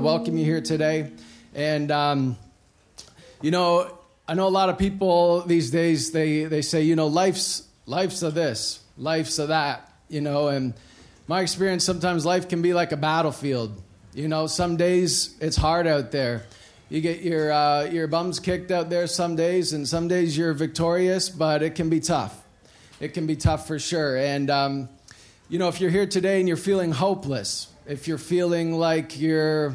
welcome 0.00 0.36
you 0.38 0.44
here 0.46 0.60
today. 0.62 1.12
And, 1.54 1.90
um, 1.90 2.36
you 3.42 3.50
know, 3.50 3.96
I 4.26 4.32
know 4.34 4.48
a 4.48 4.48
lot 4.50 4.70
of 4.70 4.78
people 4.78 5.42
these 5.42 5.70
days, 5.70 6.10
they, 6.10 6.44
they 6.44 6.62
say, 6.62 6.82
you 6.82 6.96
know, 6.96 7.06
life's, 7.06 7.66
life's 7.86 8.22
a 8.22 8.30
this, 8.30 8.82
life's 8.96 9.38
a 9.38 9.46
that, 9.48 9.92
you 10.08 10.20
know. 10.22 10.48
And 10.48 10.72
my 11.28 11.40
experience, 11.42 11.84
sometimes 11.84 12.24
life 12.24 12.48
can 12.48 12.62
be 12.62 12.72
like 12.74 12.92
a 12.92 12.96
battlefield. 12.96 13.80
You 14.14 14.26
know, 14.28 14.46
some 14.46 14.76
days 14.78 15.36
it's 15.40 15.56
hard 15.56 15.86
out 15.86 16.10
there. 16.12 16.44
You 16.88 17.00
get 17.02 17.20
your, 17.20 17.52
uh, 17.52 17.82
your 17.84 18.06
bums 18.08 18.40
kicked 18.40 18.70
out 18.72 18.88
there 18.90 19.06
some 19.06 19.36
days, 19.36 19.72
and 19.74 19.86
some 19.86 20.08
days 20.08 20.36
you're 20.36 20.52
victorious, 20.54 21.28
but 21.28 21.62
it 21.62 21.74
can 21.76 21.88
be 21.90 22.00
tough. 22.00 22.36
It 23.00 23.08
can 23.14 23.26
be 23.26 23.36
tough 23.36 23.66
for 23.68 23.78
sure. 23.78 24.16
And, 24.16 24.48
um, 24.50 24.88
you 25.50 25.58
know, 25.58 25.68
if 25.68 25.78
you're 25.80 25.90
here 25.92 26.06
today 26.06 26.38
and 26.40 26.48
you're 26.48 26.56
feeling 26.56 26.90
hopeless, 26.90 27.66
if 27.86 28.08
you're 28.08 28.18
feeling 28.18 28.72
like 28.78 29.18
you're 29.18 29.72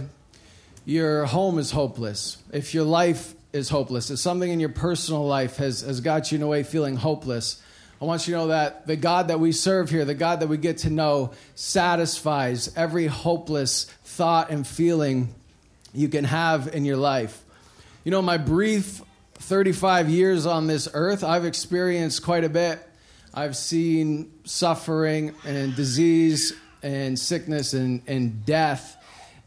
your 0.85 1.25
home 1.25 1.57
is 1.57 1.71
hopeless, 1.71 2.37
if 2.53 2.73
your 2.75 2.83
life 2.83 3.33
is 3.51 3.69
hopeless, 3.69 4.11
if 4.11 4.19
something 4.19 4.49
in 4.51 4.59
your 4.59 4.69
personal 4.69 5.25
life 5.25 5.57
has, 5.57 5.81
has 5.81 5.99
got 5.99 6.31
you 6.31 6.35
in 6.37 6.43
a 6.43 6.47
way 6.47 6.63
feeling 6.63 6.95
hopeless, 6.95 7.61
I 7.99 8.05
want 8.05 8.27
you 8.27 8.35
to 8.35 8.41
know 8.41 8.47
that 8.47 8.85
the 8.85 8.95
God 8.95 9.29
that 9.29 9.39
we 9.39 9.51
serve 9.51 9.89
here, 9.89 10.05
the 10.05 10.13
God 10.13 10.41
that 10.41 10.47
we 10.47 10.57
get 10.57 10.79
to 10.79 10.89
know, 10.91 11.31
satisfies 11.55 12.71
every 12.75 13.07
hopeless 13.07 13.85
thought 14.03 14.51
and 14.51 14.65
feeling 14.65 15.33
you 15.93 16.07
can 16.07 16.23
have 16.25 16.73
in 16.75 16.85
your 16.85 16.97
life. 16.97 17.41
You 18.03 18.11
know, 18.11 18.21
my 18.21 18.37
brief 18.37 19.01
35 19.35 20.09
years 20.09 20.45
on 20.45 20.67
this 20.67 20.87
earth, 20.93 21.23
I've 21.23 21.45
experienced 21.45 22.23
quite 22.23 22.43
a 22.43 22.49
bit. 22.49 22.79
I've 23.33 23.57
seen 23.57 24.31
suffering 24.43 25.33
and 25.45 25.75
disease 25.75 26.53
and 26.83 27.17
sickness 27.17 27.73
and, 27.73 28.01
and 28.05 28.45
death. 28.45 28.97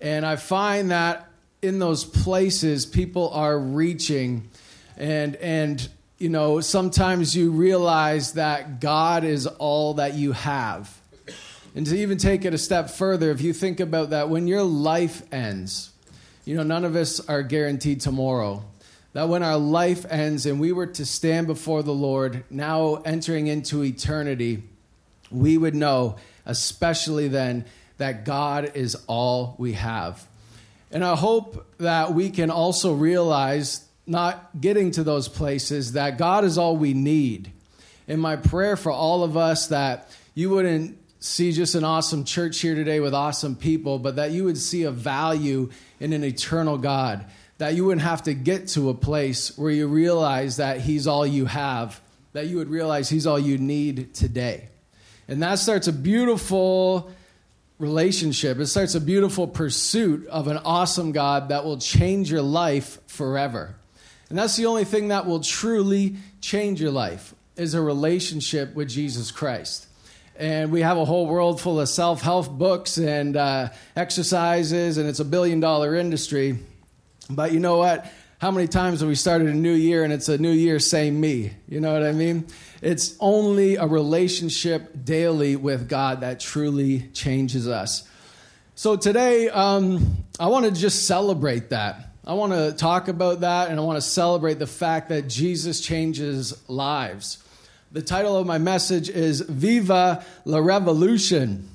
And 0.00 0.26
I 0.26 0.36
find 0.36 0.90
that 0.90 1.27
in 1.62 1.78
those 1.78 2.04
places, 2.04 2.86
people 2.86 3.30
are 3.30 3.58
reaching, 3.58 4.48
and 4.96 5.36
and 5.36 5.88
you 6.18 6.28
know 6.28 6.60
sometimes 6.60 7.34
you 7.36 7.50
realize 7.52 8.34
that 8.34 8.80
God 8.80 9.24
is 9.24 9.46
all 9.46 9.94
that 9.94 10.14
you 10.14 10.32
have. 10.32 10.94
And 11.74 11.86
to 11.86 11.96
even 11.98 12.18
take 12.18 12.44
it 12.44 12.54
a 12.54 12.58
step 12.58 12.90
further, 12.90 13.30
if 13.30 13.40
you 13.40 13.52
think 13.52 13.78
about 13.80 14.10
that, 14.10 14.28
when 14.28 14.46
your 14.48 14.62
life 14.62 15.22
ends, 15.32 15.90
you 16.44 16.56
know, 16.56 16.62
none 16.62 16.84
of 16.84 16.96
us 16.96 17.20
are 17.28 17.42
guaranteed 17.42 18.00
tomorrow. 18.00 18.64
That 19.14 19.28
when 19.28 19.42
our 19.42 19.56
life 19.56 20.04
ends 20.08 20.44
and 20.46 20.60
we 20.60 20.70
were 20.70 20.86
to 20.86 21.06
stand 21.06 21.46
before 21.46 21.82
the 21.82 21.94
Lord, 21.94 22.44
now 22.50 22.96
entering 22.96 23.46
into 23.46 23.82
eternity, 23.82 24.62
we 25.30 25.56
would 25.56 25.74
know, 25.74 26.16
especially 26.46 27.26
then, 27.28 27.64
that 27.96 28.24
God 28.24 28.72
is 28.74 28.96
all 29.06 29.54
we 29.58 29.72
have. 29.72 30.24
And 30.90 31.04
I 31.04 31.16
hope 31.16 31.66
that 31.78 32.14
we 32.14 32.30
can 32.30 32.50
also 32.50 32.94
realize, 32.94 33.84
not 34.06 34.48
getting 34.60 34.90
to 34.92 35.04
those 35.04 35.28
places, 35.28 35.92
that 35.92 36.16
God 36.16 36.44
is 36.44 36.56
all 36.56 36.76
we 36.76 36.94
need. 36.94 37.52
In 38.06 38.20
my 38.20 38.36
prayer 38.36 38.74
for 38.76 38.90
all 38.90 39.22
of 39.22 39.36
us 39.36 39.66
that 39.66 40.08
you 40.34 40.48
wouldn't 40.48 40.96
see 41.22 41.52
just 41.52 41.74
an 41.74 41.84
awesome 41.84 42.24
church 42.24 42.60
here 42.60 42.74
today 42.74 43.00
with 43.00 43.12
awesome 43.12 43.54
people, 43.54 43.98
but 43.98 44.16
that 44.16 44.30
you 44.30 44.44
would 44.44 44.56
see 44.56 44.84
a 44.84 44.90
value 44.90 45.68
in 46.00 46.12
an 46.14 46.24
eternal 46.24 46.78
God, 46.78 47.26
that 47.58 47.74
you 47.74 47.84
wouldn't 47.84 48.02
have 48.02 48.22
to 48.22 48.32
get 48.32 48.68
to 48.68 48.88
a 48.88 48.94
place 48.94 49.56
where 49.58 49.70
you 49.70 49.88
realize 49.88 50.56
that 50.56 50.80
He's 50.80 51.06
all 51.06 51.26
you 51.26 51.44
have, 51.44 52.00
that 52.32 52.46
you 52.46 52.56
would 52.56 52.70
realize 52.70 53.10
He's 53.10 53.26
all 53.26 53.38
you 53.38 53.58
need 53.58 54.14
today. 54.14 54.68
And 55.26 55.42
that 55.42 55.58
starts 55.58 55.86
a 55.86 55.92
beautiful 55.92 57.10
relationship. 57.78 58.58
It 58.58 58.66
starts 58.66 58.94
a 58.94 59.00
beautiful 59.00 59.46
pursuit 59.46 60.26
of 60.28 60.48
an 60.48 60.58
awesome 60.58 61.12
God 61.12 61.48
that 61.50 61.64
will 61.64 61.78
change 61.78 62.30
your 62.30 62.42
life 62.42 62.98
forever. 63.06 63.76
And 64.28 64.38
that's 64.38 64.56
the 64.56 64.66
only 64.66 64.84
thing 64.84 65.08
that 65.08 65.26
will 65.26 65.40
truly 65.40 66.16
change 66.40 66.80
your 66.82 66.90
life 66.90 67.34
is 67.56 67.74
a 67.74 67.80
relationship 67.80 68.74
with 68.74 68.88
Jesus 68.88 69.30
Christ. 69.30 69.86
And 70.36 70.70
we 70.70 70.82
have 70.82 70.98
a 70.98 71.04
whole 71.04 71.26
world 71.26 71.60
full 71.60 71.80
of 71.80 71.88
self 71.88 72.22
help 72.22 72.48
books 72.48 72.96
and 72.98 73.36
uh, 73.36 73.70
exercises, 73.96 74.96
and 74.96 75.08
it's 75.08 75.18
a 75.18 75.24
billion 75.24 75.58
dollar 75.58 75.96
industry. 75.96 76.58
But 77.28 77.52
you 77.52 77.58
know 77.58 77.78
what? 77.78 78.12
how 78.38 78.52
many 78.52 78.68
times 78.68 79.00
have 79.00 79.08
we 79.08 79.16
started 79.16 79.48
a 79.48 79.52
new 79.54 79.72
year 79.72 80.04
and 80.04 80.12
it's 80.12 80.28
a 80.28 80.38
new 80.38 80.50
year 80.52 80.78
same 80.78 81.20
me 81.20 81.52
you 81.68 81.80
know 81.80 81.92
what 81.92 82.02
i 82.04 82.12
mean 82.12 82.46
it's 82.80 83.16
only 83.20 83.76
a 83.76 83.86
relationship 83.86 84.92
daily 85.04 85.56
with 85.56 85.88
god 85.88 86.20
that 86.20 86.40
truly 86.40 87.00
changes 87.12 87.66
us 87.68 88.08
so 88.74 88.96
today 88.96 89.48
um, 89.48 90.16
i 90.38 90.46
want 90.46 90.64
to 90.64 90.70
just 90.70 91.06
celebrate 91.06 91.70
that 91.70 92.10
i 92.26 92.32
want 92.34 92.52
to 92.52 92.72
talk 92.72 93.08
about 93.08 93.40
that 93.40 93.70
and 93.70 93.78
i 93.78 93.82
want 93.82 93.96
to 93.96 94.00
celebrate 94.08 94.58
the 94.58 94.66
fact 94.68 95.08
that 95.08 95.28
jesus 95.28 95.80
changes 95.80 96.62
lives 96.68 97.42
the 97.90 98.02
title 98.02 98.36
of 98.36 98.46
my 98.46 98.58
message 98.58 99.08
is 99.10 99.40
viva 99.40 100.24
la 100.44 100.58
revolution 100.60 101.68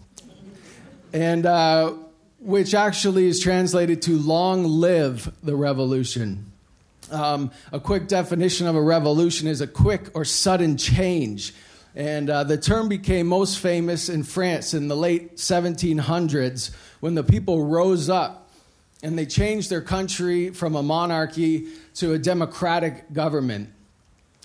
and 1.12 1.46
uh, 1.46 1.94
which 2.40 2.74
actually 2.74 3.28
is 3.28 3.40
translated 3.42 4.02
to 4.02 4.18
long 4.18 4.64
live 4.66 5.32
the 5.44 5.56
revolution. 5.56 6.52
Um, 7.14 7.52
a 7.72 7.80
quick 7.80 8.08
definition 8.08 8.66
of 8.66 8.76
a 8.76 8.82
revolution 8.82 9.48
is 9.48 9.62
a 9.62 9.68
quick 9.68 10.10
or 10.16 10.26
sudden 10.26 10.78
change. 10.78 11.54
And 11.96 12.28
uh, 12.28 12.44
the 12.44 12.58
term 12.58 12.90
became 12.90 13.28
most 13.28 13.60
famous 13.60 14.10
in 14.10 14.24
France 14.24 14.74
in 14.74 14.88
the 14.88 14.96
late 14.98 15.38
1700s 15.38 16.72
when 17.02 17.14
the 17.14 17.24
people 17.24 17.66
rose 17.66 18.10
up 18.10 18.50
and 19.04 19.16
they 19.16 19.28
changed 19.28 19.70
their 19.70 19.82
country 19.82 20.50
from 20.50 20.76
a 20.76 20.82
monarchy 20.82 21.68
to 21.96 22.14
a 22.14 22.18
democratic 22.18 23.14
government. 23.14 23.70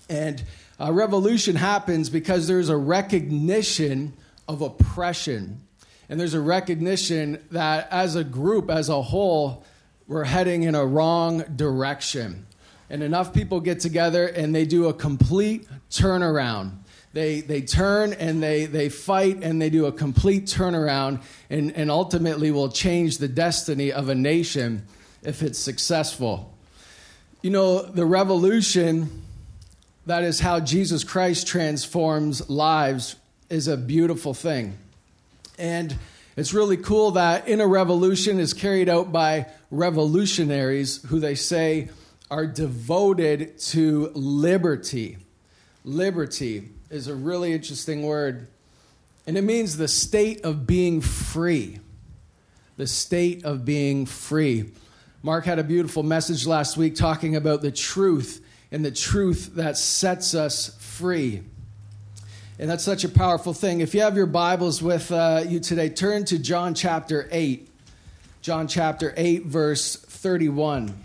And 0.07 0.43
a 0.79 0.85
uh, 0.85 0.91
revolution 0.91 1.55
happens 1.55 2.11
because 2.11 2.45
there's 2.47 2.69
a 2.69 2.77
recognition 2.77 4.13
of 4.47 4.61
oppression. 4.61 5.61
And 6.07 6.19
there's 6.19 6.33
a 6.35 6.41
recognition 6.41 7.43
that 7.49 7.87
as 7.89 8.15
a 8.15 8.23
group, 8.23 8.69
as 8.69 8.89
a 8.89 9.01
whole, 9.01 9.63
we're 10.07 10.23
heading 10.23 10.63
in 10.63 10.75
a 10.75 10.85
wrong 10.85 11.45
direction 11.55 12.45
and 12.89 13.03
enough 13.03 13.33
people 13.33 13.59
get 13.59 13.79
together 13.79 14.27
and 14.27 14.53
they 14.53 14.65
do 14.65 14.87
a 14.87 14.93
complete 14.93 15.67
turnaround. 15.91 16.71
They, 17.13 17.41
they 17.41 17.61
turn 17.61 18.13
and 18.13 18.41
they, 18.41 18.65
they 18.65 18.89
fight 18.89 19.43
and 19.43 19.61
they 19.61 19.69
do 19.69 19.85
a 19.85 19.91
complete 19.91 20.45
turnaround 20.45 21.21
and, 21.49 21.71
and 21.73 21.89
ultimately 21.91 22.51
will 22.51 22.69
change 22.69 23.17
the 23.17 23.27
destiny 23.27 23.91
of 23.91 24.09
a 24.09 24.15
nation 24.15 24.85
if 25.23 25.41
it's 25.41 25.59
successful. 25.59 26.55
You 27.41 27.51
know, 27.51 27.81
the 27.81 28.05
revolution, 28.05 29.23
that 30.05 30.23
is 30.23 30.39
how 30.39 30.59
Jesus 30.59 31.03
Christ 31.03 31.47
transforms 31.47 32.49
lives, 32.49 33.15
is 33.49 33.67
a 33.67 33.77
beautiful 33.77 34.33
thing. 34.33 34.77
And 35.57 35.95
it's 36.37 36.53
really 36.53 36.77
cool 36.77 37.11
that 37.11 37.47
in 37.47 37.59
a 37.59 37.67
revolution 37.67 38.39
is 38.39 38.53
carried 38.53 38.87
out 38.87 39.11
by 39.11 39.47
revolutionaries 39.71 41.01
who 41.09 41.19
they 41.19 41.35
say 41.35 41.89
are 42.29 42.45
devoted 42.45 43.57
to 43.57 44.09
liberty. 44.13 45.17
Liberty 45.83 46.69
is 46.89 47.07
a 47.07 47.15
really 47.15 47.53
interesting 47.53 48.03
word, 48.03 48.47
and 49.25 49.37
it 49.37 49.41
means 49.43 49.77
the 49.77 49.87
state 49.87 50.41
of 50.45 50.67
being 50.67 51.01
free. 51.01 51.79
The 52.77 52.87
state 52.87 53.43
of 53.45 53.65
being 53.65 54.05
free. 54.05 54.71
Mark 55.23 55.45
had 55.45 55.59
a 55.59 55.63
beautiful 55.63 56.01
message 56.03 56.45
last 56.47 56.77
week 56.77 56.95
talking 56.95 57.35
about 57.35 57.61
the 57.61 57.71
truth 57.71 58.45
and 58.71 58.85
the 58.85 58.91
truth 58.91 59.55
that 59.55 59.77
sets 59.77 60.33
us 60.33 60.69
free. 60.79 61.41
And 62.57 62.69
that's 62.69 62.83
such 62.83 63.03
a 63.03 63.09
powerful 63.09 63.53
thing. 63.53 63.81
If 63.81 63.93
you 63.95 64.01
have 64.01 64.15
your 64.15 64.25
Bibles 64.27 64.81
with 64.81 65.11
uh, 65.11 65.43
you 65.47 65.59
today, 65.59 65.89
turn 65.89 66.25
to 66.25 66.37
John 66.37 66.73
chapter 66.73 67.27
8. 67.31 67.67
John 68.41 68.67
chapter 68.67 69.13
8, 69.17 69.45
verse 69.45 69.95
31. 69.95 70.95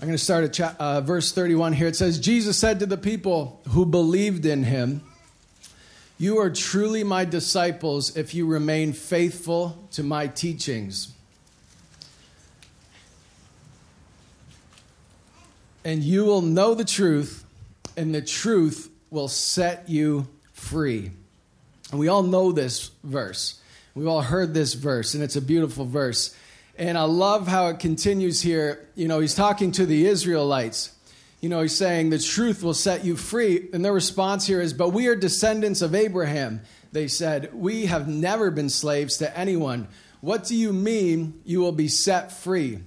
I'm 0.00 0.06
going 0.06 0.16
to 0.16 0.22
start 0.24 0.44
at 0.44 0.52
cha- 0.52 0.76
uh, 0.78 1.00
verse 1.00 1.32
31 1.32 1.72
here. 1.72 1.88
It 1.88 1.96
says, 1.96 2.20
Jesus 2.20 2.56
said 2.56 2.78
to 2.80 2.86
the 2.86 2.96
people 2.96 3.60
who 3.70 3.84
believed 3.84 4.46
in 4.46 4.62
him, 4.62 5.00
You 6.20 6.38
are 6.38 6.50
truly 6.50 7.02
my 7.02 7.24
disciples 7.24 8.16
if 8.16 8.32
you 8.32 8.46
remain 8.46 8.92
faithful 8.92 9.76
to 9.92 10.04
my 10.04 10.28
teachings. 10.28 11.12
And 15.84 16.04
you 16.04 16.24
will 16.24 16.42
know 16.42 16.74
the 16.74 16.84
truth, 16.84 17.44
and 17.96 18.14
the 18.14 18.22
truth 18.22 18.88
will 19.10 19.26
set 19.28 19.88
you 19.88 20.28
free. 20.52 21.10
And 21.90 21.98
we 21.98 22.06
all 22.06 22.22
know 22.22 22.52
this 22.52 22.92
verse. 23.02 23.58
We've 23.96 24.06
all 24.06 24.22
heard 24.22 24.54
this 24.54 24.74
verse, 24.74 25.14
and 25.14 25.24
it's 25.24 25.34
a 25.34 25.42
beautiful 25.42 25.84
verse. 25.86 26.36
And 26.78 26.96
I 26.96 27.02
love 27.02 27.48
how 27.48 27.66
it 27.68 27.80
continues 27.80 28.40
here. 28.40 28.88
You 28.94 29.08
know, 29.08 29.18
he's 29.18 29.34
talking 29.34 29.72
to 29.72 29.84
the 29.84 30.06
Israelites. 30.06 30.92
You 31.40 31.48
know, 31.48 31.60
he's 31.60 31.76
saying, 31.76 32.10
The 32.10 32.20
truth 32.20 32.62
will 32.62 32.72
set 32.74 33.04
you 33.04 33.16
free. 33.16 33.68
And 33.72 33.84
their 33.84 33.92
response 33.92 34.46
here 34.46 34.60
is, 34.60 34.72
But 34.72 34.90
we 34.90 35.08
are 35.08 35.16
descendants 35.16 35.82
of 35.82 35.92
Abraham. 35.94 36.60
They 36.92 37.08
said, 37.08 37.50
We 37.52 37.86
have 37.86 38.06
never 38.06 38.52
been 38.52 38.70
slaves 38.70 39.16
to 39.18 39.36
anyone. 39.38 39.88
What 40.20 40.44
do 40.44 40.56
you 40.56 40.72
mean 40.72 41.40
you 41.44 41.58
will 41.60 41.72
be 41.72 41.88
set 41.88 42.30
free? 42.30 42.78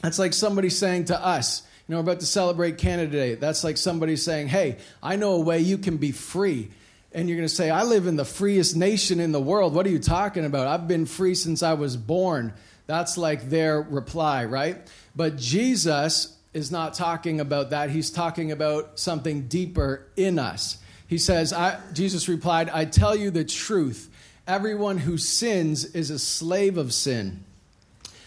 That's 0.00 0.18
like 0.18 0.32
somebody 0.32 0.70
saying 0.70 1.06
to 1.06 1.20
us, 1.24 1.62
you 1.88 1.92
know, 1.92 1.98
we're 1.98 2.12
about 2.12 2.20
to 2.20 2.26
celebrate 2.26 2.78
Canada 2.78 3.12
Day. 3.12 3.34
That's 3.34 3.62
like 3.64 3.76
somebody 3.76 4.16
saying, 4.16 4.48
hey, 4.48 4.78
I 5.02 5.16
know 5.16 5.32
a 5.32 5.40
way 5.40 5.60
you 5.60 5.76
can 5.78 5.98
be 5.98 6.12
free. 6.12 6.70
And 7.12 7.28
you're 7.28 7.36
going 7.36 7.48
to 7.48 7.54
say, 7.54 7.68
I 7.70 7.82
live 7.82 8.06
in 8.06 8.16
the 8.16 8.24
freest 8.24 8.74
nation 8.74 9.20
in 9.20 9.32
the 9.32 9.40
world. 9.40 9.74
What 9.74 9.84
are 9.86 9.90
you 9.90 9.98
talking 9.98 10.46
about? 10.46 10.66
I've 10.66 10.88
been 10.88 11.04
free 11.06 11.34
since 11.34 11.62
I 11.62 11.74
was 11.74 11.96
born. 11.98 12.54
That's 12.86 13.16
like 13.16 13.48
their 13.48 13.80
reply, 13.80 14.44
right? 14.44 14.78
But 15.16 15.36
Jesus 15.36 16.36
is 16.52 16.70
not 16.70 16.94
talking 16.94 17.40
about 17.40 17.70
that. 17.70 17.90
He's 17.90 18.10
talking 18.10 18.52
about 18.52 18.98
something 18.98 19.48
deeper 19.48 20.06
in 20.16 20.38
us. 20.38 20.78
He 21.06 21.18
says, 21.18 21.52
I, 21.52 21.80
Jesus 21.92 22.28
replied, 22.28 22.68
I 22.68 22.84
tell 22.84 23.16
you 23.16 23.30
the 23.30 23.44
truth. 23.44 24.10
Everyone 24.46 24.98
who 24.98 25.16
sins 25.16 25.84
is 25.84 26.10
a 26.10 26.18
slave 26.18 26.76
of 26.76 26.92
sin. 26.92 27.44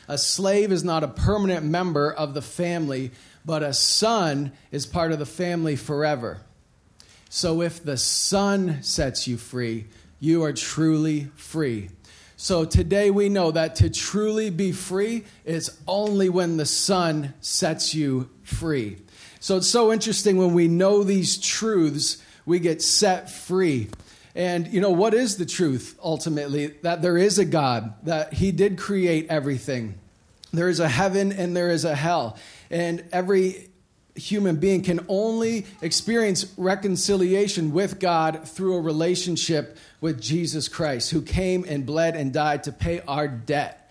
A 0.08 0.18
slave 0.18 0.72
is 0.72 0.84
not 0.84 1.04
a 1.04 1.08
permanent 1.08 1.66
member 1.66 2.12
of 2.12 2.34
the 2.34 2.42
family, 2.42 3.12
but 3.46 3.62
a 3.62 3.74
son 3.74 4.52
is 4.72 4.86
part 4.86 5.12
of 5.12 5.20
the 5.20 5.26
family 5.26 5.76
forever. 5.76 6.42
So 7.30 7.62
if 7.62 7.84
the 7.84 7.98
son 7.98 8.82
sets 8.82 9.28
you 9.28 9.38
free, 9.38 9.86
you 10.20 10.44
are 10.44 10.54
truly 10.54 11.30
free. 11.36 11.90
So 12.40 12.66
today 12.66 13.10
we 13.10 13.30
know 13.30 13.50
that 13.50 13.78
to 13.78 13.90
truly 13.90 14.52
be 14.52 14.72
free, 14.72 15.24
is 15.44 15.76
only 15.88 16.30
when 16.30 16.58
the 16.58 16.68
Son 16.68 17.34
sets 17.42 17.96
you 17.96 18.30
free. 18.44 18.98
So 19.40 19.58
it's 19.58 19.68
so 19.68 19.92
interesting 19.92 20.38
when 20.38 20.54
we 20.54 20.68
know 20.68 21.04
these 21.04 21.38
truths, 21.38 22.18
we 22.46 22.60
get 22.60 22.84
set 22.84 23.32
free. 23.32 23.90
And 24.36 24.68
you 24.68 24.82
know, 24.82 24.92
what 24.92 25.16
is 25.16 25.38
the 25.38 25.48
truth 25.48 25.98
ultimately? 26.02 26.68
That 26.84 27.02
there 27.02 27.18
is 27.18 27.40
a 27.40 27.46
God, 27.46 27.96
that 28.04 28.34
He 28.34 28.52
did 28.52 28.78
create 28.78 29.26
everything. 29.32 29.96
There 30.54 30.70
is 30.70 30.80
a 30.80 30.88
heaven 30.88 31.32
and 31.32 31.58
there 31.58 31.72
is 31.72 31.86
a 31.86 31.96
hell. 31.96 32.38
And 32.70 33.04
every 33.12 33.67
human 34.18 34.56
being 34.58 34.82
can 34.82 35.06
only 35.08 35.66
experience 35.82 36.52
reconciliation 36.58 37.72
with 37.72 38.00
God 38.00 38.48
through 38.48 38.76
a 38.76 38.82
relationship 38.82 39.78
with 40.02 40.20
Jesus 40.20 40.68
Christ, 40.68 41.12
who 41.12 41.22
came 41.22 41.64
and 41.68 41.86
bled 41.86 42.16
and 42.16 42.34
died 42.34 42.64
to 42.64 42.72
pay 42.72 43.02
our 43.08 43.28
debt 43.28 43.84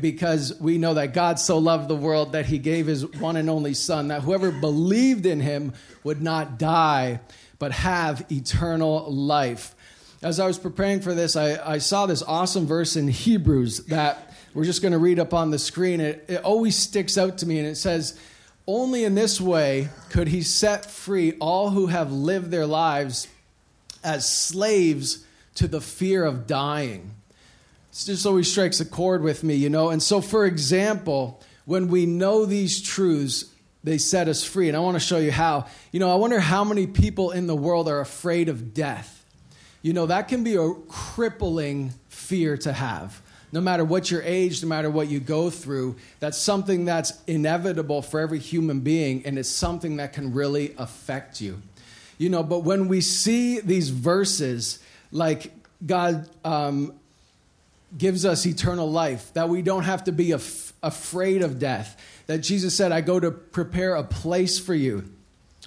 because 0.00 0.58
we 0.58 0.78
know 0.78 0.94
that 0.94 1.12
God 1.12 1.38
so 1.38 1.58
loved 1.58 1.88
the 1.88 1.96
world 1.96 2.32
that 2.32 2.46
he 2.46 2.58
gave 2.58 2.86
his 2.86 3.04
one 3.18 3.36
and 3.36 3.50
only 3.50 3.74
Son, 3.74 4.08
that 4.08 4.22
whoever 4.22 4.50
believed 4.50 5.26
in 5.26 5.40
him 5.40 5.74
would 6.04 6.22
not 6.22 6.58
die, 6.58 7.20
but 7.58 7.72
have 7.72 8.24
eternal 8.32 9.12
life. 9.12 9.74
As 10.22 10.40
I 10.40 10.46
was 10.46 10.58
preparing 10.58 11.00
for 11.02 11.12
this, 11.12 11.36
I, 11.36 11.72
I 11.74 11.78
saw 11.78 12.06
this 12.06 12.22
awesome 12.22 12.64
verse 12.66 12.96
in 12.96 13.08
Hebrews 13.08 13.80
that 13.86 14.32
we're 14.54 14.64
just 14.64 14.80
going 14.80 14.92
to 14.92 14.98
read 14.98 15.18
up 15.18 15.34
on 15.34 15.50
the 15.50 15.58
screen. 15.58 16.00
It, 16.00 16.24
it 16.28 16.42
always 16.44 16.76
sticks 16.76 17.18
out 17.18 17.38
to 17.38 17.46
me, 17.46 17.58
and 17.58 17.66
it 17.66 17.76
says, 17.76 18.18
only 18.66 19.04
in 19.04 19.14
this 19.14 19.40
way 19.40 19.88
could 20.10 20.28
he 20.28 20.42
set 20.42 20.86
free 20.90 21.32
all 21.40 21.70
who 21.70 21.88
have 21.88 22.12
lived 22.12 22.50
their 22.50 22.66
lives 22.66 23.26
as 24.04 24.28
slaves 24.28 25.24
to 25.56 25.66
the 25.66 25.80
fear 25.80 26.24
of 26.24 26.46
dying. 26.46 27.10
This 27.90 28.06
just 28.06 28.26
always 28.26 28.50
strikes 28.50 28.80
a 28.80 28.84
chord 28.84 29.22
with 29.22 29.42
me, 29.42 29.54
you 29.54 29.68
know. 29.68 29.90
And 29.90 30.02
so, 30.02 30.20
for 30.20 30.46
example, 30.46 31.40
when 31.64 31.88
we 31.88 32.06
know 32.06 32.46
these 32.46 32.80
truths, 32.80 33.46
they 33.84 33.98
set 33.98 34.28
us 34.28 34.44
free. 34.44 34.68
And 34.68 34.76
I 34.76 34.80
want 34.80 34.94
to 34.94 35.00
show 35.00 35.18
you 35.18 35.32
how. 35.32 35.66
You 35.90 36.00
know, 36.00 36.10
I 36.10 36.14
wonder 36.14 36.38
how 36.40 36.62
many 36.64 36.86
people 36.86 37.32
in 37.32 37.48
the 37.48 37.56
world 37.56 37.88
are 37.88 38.00
afraid 38.00 38.48
of 38.48 38.72
death. 38.72 39.18
You 39.82 39.92
know, 39.92 40.06
that 40.06 40.28
can 40.28 40.44
be 40.44 40.54
a 40.54 40.72
crippling 40.88 41.92
fear 42.08 42.56
to 42.58 42.72
have 42.72 43.20
no 43.52 43.60
matter 43.60 43.84
what 43.84 44.10
your 44.10 44.22
age, 44.22 44.62
no 44.62 44.68
matter 44.68 44.88
what 44.90 45.08
you 45.08 45.20
go 45.20 45.50
through, 45.50 45.96
that's 46.20 46.38
something 46.38 46.86
that's 46.86 47.12
inevitable 47.26 48.00
for 48.00 48.18
every 48.18 48.38
human 48.38 48.80
being, 48.80 49.24
and 49.26 49.38
it's 49.38 49.50
something 49.50 49.98
that 49.98 50.14
can 50.14 50.32
really 50.32 50.74
affect 50.78 51.40
you. 51.40 51.60
You 52.16 52.30
know, 52.30 52.42
but 52.42 52.60
when 52.60 52.88
we 52.88 53.02
see 53.02 53.60
these 53.60 53.90
verses, 53.90 54.78
like 55.10 55.52
God 55.84 56.28
um, 56.44 56.94
gives 57.96 58.24
us 58.24 58.46
eternal 58.46 58.90
life, 58.90 59.30
that 59.34 59.50
we 59.50 59.60
don't 59.60 59.84
have 59.84 60.04
to 60.04 60.12
be 60.12 60.30
af- 60.32 60.72
afraid 60.82 61.42
of 61.42 61.58
death, 61.58 62.00
that 62.28 62.38
Jesus 62.38 62.74
said, 62.74 62.90
I 62.90 63.02
go 63.02 63.20
to 63.20 63.30
prepare 63.30 63.96
a 63.96 64.02
place 64.02 64.58
for 64.58 64.74
you 64.74 65.11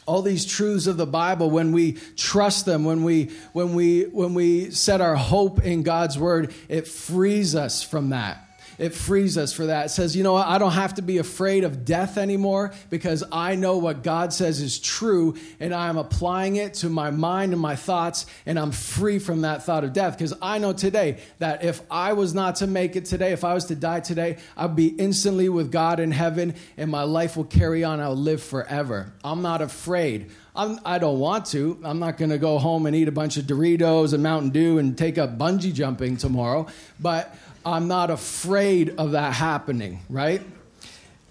all 0.05 0.21
these 0.21 0.45
truths 0.45 0.87
of 0.87 0.97
the 0.97 1.05
Bible, 1.07 1.49
when 1.49 1.71
we 1.71 1.93
trust 2.15 2.65
them, 2.65 2.85
when 2.85 3.03
we, 3.03 3.29
when 3.53 3.73
we, 3.73 4.03
when 4.03 4.33
we 4.33 4.69
set 4.71 5.01
our 5.01 5.15
hope 5.15 5.63
in 5.63 5.83
God's 5.83 6.17
word, 6.17 6.53
it 6.69 6.87
frees 6.87 7.55
us 7.55 7.81
from 7.83 8.09
that 8.09 8.44
it 8.77 8.93
frees 8.93 9.37
us 9.37 9.53
for 9.53 9.67
that. 9.67 9.87
It 9.87 9.89
says, 9.89 10.15
you 10.15 10.23
know 10.23 10.33
what? 10.33 10.47
I 10.47 10.57
don't 10.57 10.73
have 10.73 10.95
to 10.95 11.01
be 11.01 11.17
afraid 11.17 11.63
of 11.63 11.85
death 11.85 12.17
anymore 12.17 12.73
because 12.89 13.23
I 13.31 13.55
know 13.55 13.77
what 13.77 14.03
God 14.03 14.33
says 14.33 14.61
is 14.61 14.79
true 14.79 15.35
and 15.59 15.73
I'm 15.73 15.97
applying 15.97 16.57
it 16.57 16.75
to 16.75 16.89
my 16.89 17.11
mind 17.11 17.53
and 17.53 17.61
my 17.61 17.75
thoughts 17.75 18.25
and 18.45 18.59
I'm 18.59 18.71
free 18.71 19.19
from 19.19 19.41
that 19.41 19.63
thought 19.63 19.83
of 19.83 19.93
death 19.93 20.17
because 20.17 20.33
I 20.41 20.57
know 20.57 20.73
today 20.73 21.19
that 21.39 21.63
if 21.63 21.81
I 21.89 22.13
was 22.13 22.33
not 22.33 22.57
to 22.57 22.67
make 22.67 22.95
it 22.95 23.05
today, 23.05 23.31
if 23.31 23.43
I 23.43 23.53
was 23.53 23.65
to 23.65 23.75
die 23.75 23.99
today, 24.01 24.37
I'd 24.57 24.75
be 24.75 24.87
instantly 24.87 25.49
with 25.49 25.71
God 25.71 25.99
in 25.99 26.11
heaven 26.11 26.55
and 26.77 26.91
my 26.91 27.03
life 27.03 27.37
will 27.37 27.45
carry 27.45 27.83
on. 27.83 27.99
I'll 27.99 28.15
live 28.15 28.43
forever. 28.43 29.13
I'm 29.23 29.41
not 29.41 29.61
afraid. 29.61 30.31
I'm, 30.55 30.79
I 30.85 30.99
do 30.99 31.07
not 31.07 31.15
want 31.15 31.45
to. 31.47 31.79
I'm 31.83 31.99
not 31.99 32.17
going 32.17 32.29
to 32.29 32.37
go 32.37 32.57
home 32.59 32.85
and 32.85 32.95
eat 32.95 33.07
a 33.07 33.11
bunch 33.11 33.35
of 33.35 33.43
Doritos 33.45 34.13
and 34.13 34.23
Mountain 34.23 34.51
Dew 34.51 34.77
and 34.79 34.97
take 34.97 35.17
up 35.17 35.37
bungee 35.37 35.73
jumping 35.73 36.15
tomorrow. 36.15 36.67
But 36.99 37.35
I'm 37.65 37.87
not 37.87 38.11
afraid 38.11 38.93
of 38.99 39.11
that 39.11 39.33
happening, 39.33 40.01
right? 40.07 40.41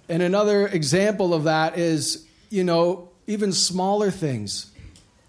And 0.08 0.20
another 0.20 0.66
example 0.66 1.32
of 1.32 1.44
that 1.44 1.78
is, 1.78 2.26
you 2.50 2.64
know, 2.64 3.10
even 3.28 3.52
smaller 3.52 4.10
things, 4.10 4.72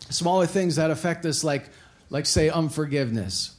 smaller 0.10 0.48
things 0.48 0.78
that 0.78 0.90
affect 0.90 1.26
us, 1.28 1.44
like, 1.44 1.70
like 2.10 2.26
say, 2.26 2.50
unforgiveness, 2.50 3.56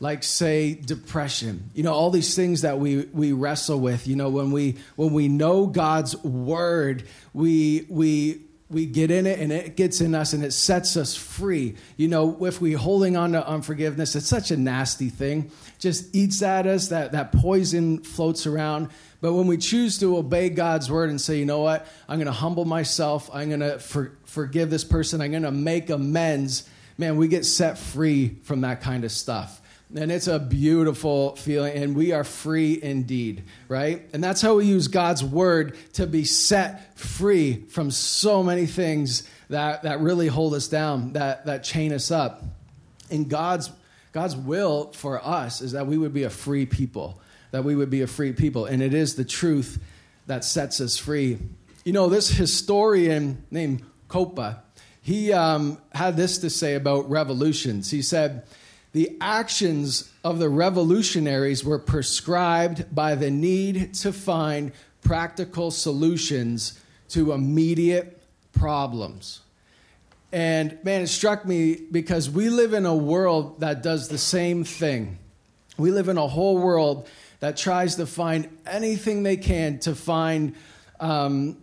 like 0.00 0.22
say, 0.22 0.72
depression. 0.72 1.70
You 1.74 1.82
know, 1.82 1.92
all 1.92 2.10
these 2.10 2.34
things 2.34 2.62
that 2.62 2.78
we 2.78 3.04
we 3.12 3.32
wrestle 3.32 3.78
with. 3.78 4.06
You 4.08 4.16
know, 4.16 4.28
when 4.30 4.50
we 4.50 4.76
when 4.96 5.12
we 5.12 5.28
know 5.28 5.66
God's 5.66 6.16
word, 6.24 7.04
we 7.34 7.86
we 7.88 8.40
we 8.68 8.84
get 8.84 9.10
in 9.10 9.26
it 9.26 9.38
and 9.38 9.52
it 9.52 9.76
gets 9.76 10.00
in 10.00 10.14
us 10.14 10.32
and 10.32 10.44
it 10.44 10.52
sets 10.52 10.96
us 10.96 11.16
free. 11.16 11.76
You 11.96 12.08
know, 12.08 12.44
if 12.44 12.60
we 12.60 12.72
holding 12.72 13.16
on 13.16 13.32
to 13.32 13.46
unforgiveness, 13.46 14.16
it's 14.16 14.26
such 14.26 14.50
a 14.50 14.56
nasty 14.56 15.08
thing. 15.08 15.52
Just 15.78 16.14
eats 16.16 16.42
at 16.42 16.66
us, 16.66 16.88
that, 16.88 17.12
that 17.12 17.30
poison 17.30 17.98
floats 18.02 18.46
around. 18.46 18.88
But 19.20 19.34
when 19.34 19.46
we 19.46 19.56
choose 19.56 19.98
to 20.00 20.16
obey 20.18 20.50
God's 20.50 20.90
word 20.90 21.10
and 21.10 21.20
say, 21.20 21.38
you 21.38 21.46
know 21.46 21.60
what, 21.60 21.86
I'm 22.08 22.18
going 22.18 22.26
to 22.26 22.32
humble 22.32 22.64
myself, 22.64 23.30
I'm 23.32 23.48
going 23.48 23.60
to 23.60 23.78
for, 23.78 24.18
forgive 24.24 24.68
this 24.68 24.84
person, 24.84 25.20
I'm 25.20 25.30
going 25.30 25.42
to 25.44 25.50
make 25.52 25.88
amends, 25.88 26.68
man, 26.98 27.16
we 27.16 27.28
get 27.28 27.44
set 27.44 27.78
free 27.78 28.36
from 28.42 28.62
that 28.62 28.80
kind 28.82 29.04
of 29.04 29.12
stuff. 29.12 29.60
And 29.94 30.10
it's 30.10 30.26
a 30.26 30.38
beautiful 30.40 31.36
feeling. 31.36 31.80
And 31.80 31.96
we 31.96 32.10
are 32.12 32.24
free 32.24 32.80
indeed, 32.82 33.44
right? 33.68 34.02
And 34.12 34.22
that's 34.22 34.40
how 34.40 34.56
we 34.56 34.66
use 34.66 34.88
God's 34.88 35.22
word 35.22 35.76
to 35.94 36.06
be 36.06 36.24
set 36.24 36.98
free 36.98 37.62
from 37.68 37.90
so 37.90 38.42
many 38.42 38.66
things 38.66 39.22
that, 39.48 39.82
that 39.84 40.00
really 40.00 40.26
hold 40.26 40.54
us 40.54 40.66
down, 40.66 41.12
that, 41.12 41.46
that 41.46 41.62
chain 41.62 41.92
us 41.92 42.10
up. 42.10 42.42
And 43.12 43.30
God's, 43.30 43.70
God's 44.12 44.34
will 44.36 44.90
for 44.92 45.24
us 45.24 45.60
is 45.60 45.72
that 45.72 45.86
we 45.86 45.96
would 45.96 46.12
be 46.12 46.24
a 46.24 46.30
free 46.30 46.66
people, 46.66 47.20
that 47.52 47.62
we 47.62 47.76
would 47.76 47.90
be 47.90 48.02
a 48.02 48.08
free 48.08 48.32
people. 48.32 48.66
And 48.66 48.82
it 48.82 48.92
is 48.92 49.14
the 49.14 49.24
truth 49.24 49.80
that 50.26 50.44
sets 50.44 50.80
us 50.80 50.98
free. 50.98 51.38
You 51.84 51.92
know, 51.92 52.08
this 52.08 52.28
historian 52.28 53.44
named 53.52 53.84
Copa, 54.08 54.64
he 55.00 55.32
um, 55.32 55.78
had 55.94 56.16
this 56.16 56.38
to 56.38 56.50
say 56.50 56.74
about 56.74 57.08
revolutions. 57.08 57.92
He 57.92 58.02
said, 58.02 58.42
the 58.96 59.14
actions 59.20 60.10
of 60.24 60.38
the 60.38 60.48
revolutionaries 60.48 61.62
were 61.62 61.78
prescribed 61.78 62.82
by 62.94 63.14
the 63.14 63.30
need 63.30 63.92
to 63.92 64.10
find 64.10 64.72
practical 65.02 65.70
solutions 65.70 66.80
to 67.10 67.32
immediate 67.32 68.18
problems. 68.54 69.40
And 70.32 70.78
man, 70.82 71.02
it 71.02 71.08
struck 71.08 71.44
me 71.44 71.74
because 71.92 72.30
we 72.30 72.48
live 72.48 72.72
in 72.72 72.86
a 72.86 72.96
world 72.96 73.60
that 73.60 73.82
does 73.82 74.08
the 74.08 74.16
same 74.16 74.64
thing. 74.64 75.18
We 75.76 75.90
live 75.90 76.08
in 76.08 76.16
a 76.16 76.26
whole 76.26 76.56
world 76.56 77.06
that 77.40 77.58
tries 77.58 77.96
to 77.96 78.06
find 78.06 78.48
anything 78.66 79.24
they 79.24 79.36
can 79.36 79.78
to 79.80 79.94
find 79.94 80.54
um, 81.00 81.58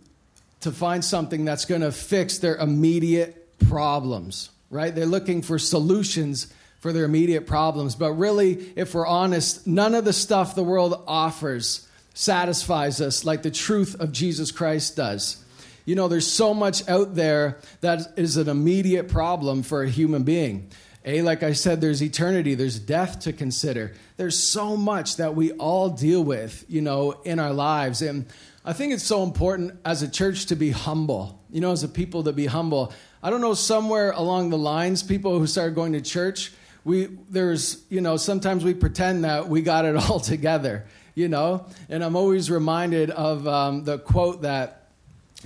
to 0.59 0.71
find 0.71 1.03
something 1.03 1.45
that's 1.45 1.65
going 1.65 1.81
to 1.81 1.91
fix 1.91 2.37
their 2.37 2.57
immediate 2.57 3.57
problems. 3.69 4.51
Right? 4.69 4.93
They're 4.93 5.07
looking 5.07 5.41
for 5.41 5.57
solutions 5.57 6.53
for 6.83 6.91
their 6.91 7.05
immediate 7.05 7.47
problems. 7.47 7.95
But 7.95 8.11
really, 8.11 8.73
if 8.75 8.93
we're 8.93 9.07
honest, 9.07 9.65
none 9.65 9.95
of 9.95 10.03
the 10.03 10.11
stuff 10.11 10.53
the 10.53 10.65
world 10.65 11.01
offers 11.07 11.87
satisfies 12.13 12.99
us 12.99 13.23
like 13.23 13.41
the 13.41 13.49
truth 13.51 13.95
of 14.01 14.11
Jesus 14.11 14.51
Christ 14.51 14.97
does. 14.97 15.41
You 15.85 15.95
know, 15.95 16.09
there's 16.09 16.29
so 16.29 16.53
much 16.53 16.85
out 16.89 17.15
there 17.15 17.57
that 17.79 18.01
is 18.17 18.35
an 18.35 18.49
immediate 18.49 19.07
problem 19.07 19.63
for 19.63 19.83
a 19.83 19.89
human 19.89 20.23
being. 20.23 20.69
A, 21.05 21.19
eh, 21.19 21.23
like 21.23 21.41
I 21.41 21.53
said, 21.53 21.79
there's 21.79 22.03
eternity, 22.03 22.53
there's 22.53 22.79
death 22.79 23.21
to 23.21 23.31
consider. 23.31 23.93
There's 24.17 24.37
so 24.37 24.75
much 24.75 25.15
that 25.15 25.35
we 25.35 25.53
all 25.53 25.87
deal 25.89 26.21
with, 26.21 26.65
you 26.67 26.81
know, 26.81 27.11
in 27.23 27.39
our 27.39 27.53
lives. 27.53 28.01
And 28.01 28.25
I 28.65 28.73
think 28.73 28.91
it's 28.91 29.05
so 29.05 29.23
important 29.23 29.73
as 29.85 30.01
a 30.01 30.11
church 30.11 30.47
to 30.47 30.57
be 30.57 30.71
humble, 30.71 31.41
you 31.49 31.61
know, 31.61 31.71
as 31.71 31.83
a 31.83 31.87
people 31.89 32.23
to 32.25 32.33
be 32.33 32.47
humble. 32.47 32.91
I 33.23 33.29
don't 33.29 33.39
know, 33.39 33.53
somewhere 33.53 34.11
along 34.11 34.49
the 34.49 34.57
lines, 34.57 35.01
people 35.01 35.39
who 35.39 35.47
started 35.47 35.75
going 35.75 35.93
to 35.93 36.01
church, 36.01 36.51
we 36.83 37.07
there's 37.29 37.83
you 37.89 38.01
know 38.01 38.17
sometimes 38.17 38.63
we 38.63 38.73
pretend 38.73 39.23
that 39.23 39.47
we 39.47 39.61
got 39.61 39.85
it 39.85 39.95
all 40.09 40.19
together 40.19 40.85
you 41.15 41.27
know 41.27 41.65
and 41.89 42.03
i'm 42.03 42.15
always 42.15 42.51
reminded 42.51 43.09
of 43.09 43.47
um, 43.47 43.83
the 43.83 43.97
quote 43.99 44.41
that 44.41 44.89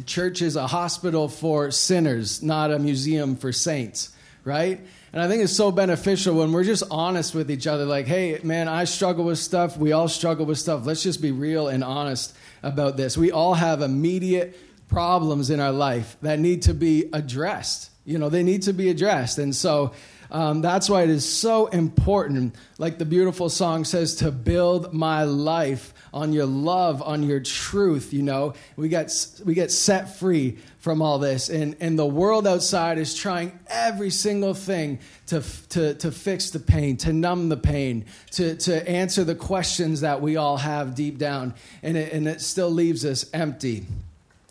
church 0.05 0.41
is 0.41 0.55
a 0.55 0.67
hospital 0.67 1.27
for 1.27 1.71
sinners 1.71 2.41
not 2.41 2.71
a 2.71 2.79
museum 2.79 3.35
for 3.35 3.51
saints 3.51 4.11
right 4.43 4.79
and 5.13 5.21
i 5.21 5.27
think 5.27 5.43
it's 5.43 5.53
so 5.55 5.71
beneficial 5.71 6.35
when 6.35 6.51
we're 6.51 6.63
just 6.63 6.83
honest 6.91 7.35
with 7.35 7.49
each 7.51 7.67
other 7.67 7.85
like 7.85 8.07
hey 8.07 8.39
man 8.43 8.67
i 8.67 8.83
struggle 8.83 9.25
with 9.25 9.39
stuff 9.39 9.77
we 9.77 9.91
all 9.91 10.07
struggle 10.07 10.45
with 10.45 10.57
stuff 10.57 10.85
let's 10.85 11.03
just 11.03 11.21
be 11.21 11.31
real 11.31 11.67
and 11.67 11.83
honest 11.83 12.35
about 12.63 12.97
this 12.97 13.17
we 13.17 13.31
all 13.31 13.53
have 13.53 13.81
immediate 13.81 14.57
problems 14.87 15.49
in 15.49 15.59
our 15.59 15.71
life 15.71 16.15
that 16.21 16.39
need 16.39 16.61
to 16.61 16.73
be 16.73 17.09
addressed 17.11 17.89
you 18.05 18.17
know 18.17 18.29
they 18.29 18.43
need 18.43 18.61
to 18.61 18.73
be 18.73 18.89
addressed 18.89 19.37
and 19.37 19.53
so 19.55 19.91
um, 20.29 20.61
that's 20.61 20.89
why 20.89 21.03
it 21.03 21.09
is 21.09 21.23
so 21.29 21.67
important, 21.67 22.55
like 22.77 22.97
the 22.97 23.05
beautiful 23.05 23.49
song 23.49 23.85
says, 23.85 24.15
to 24.15 24.31
build 24.31 24.93
my 24.93 25.23
life 25.23 25.93
on 26.13 26.33
your 26.33 26.45
love, 26.45 27.01
on 27.01 27.23
your 27.23 27.39
truth. 27.39 28.11
You 28.13 28.23
know, 28.23 28.53
we 28.75 28.89
get 28.89 29.13
we 29.45 29.53
get 29.53 29.71
set 29.71 30.17
free 30.17 30.57
from 30.79 31.01
all 31.01 31.17
this, 31.17 31.47
and 31.47 31.77
and 31.79 31.97
the 31.97 32.05
world 32.05 32.45
outside 32.45 32.97
is 32.97 33.15
trying 33.15 33.57
every 33.69 34.09
single 34.09 34.53
thing 34.53 34.99
to 35.27 35.41
to 35.69 35.93
to 35.93 36.11
fix 36.11 36.49
the 36.51 36.59
pain, 36.59 36.97
to 36.97 37.13
numb 37.13 37.47
the 37.47 37.57
pain, 37.57 38.03
to 38.31 38.55
to 38.57 38.89
answer 38.89 39.23
the 39.23 39.35
questions 39.35 40.01
that 40.01 40.21
we 40.21 40.35
all 40.35 40.57
have 40.57 40.93
deep 40.93 41.17
down, 41.17 41.53
and 41.81 41.95
it, 41.95 42.11
and 42.11 42.27
it 42.27 42.41
still 42.41 42.69
leaves 42.69 43.05
us 43.05 43.29
empty. 43.33 43.85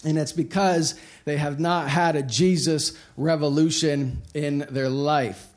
And 0.04 0.16
it's 0.18 0.32
because 0.32 0.94
they 1.26 1.36
have 1.36 1.58
not 1.60 1.88
had 1.90 2.16
a 2.16 2.22
Jesus 2.22 2.92
revolution 3.18 4.22
in 4.34 4.66
their 4.70 4.88
life. 4.88 5.48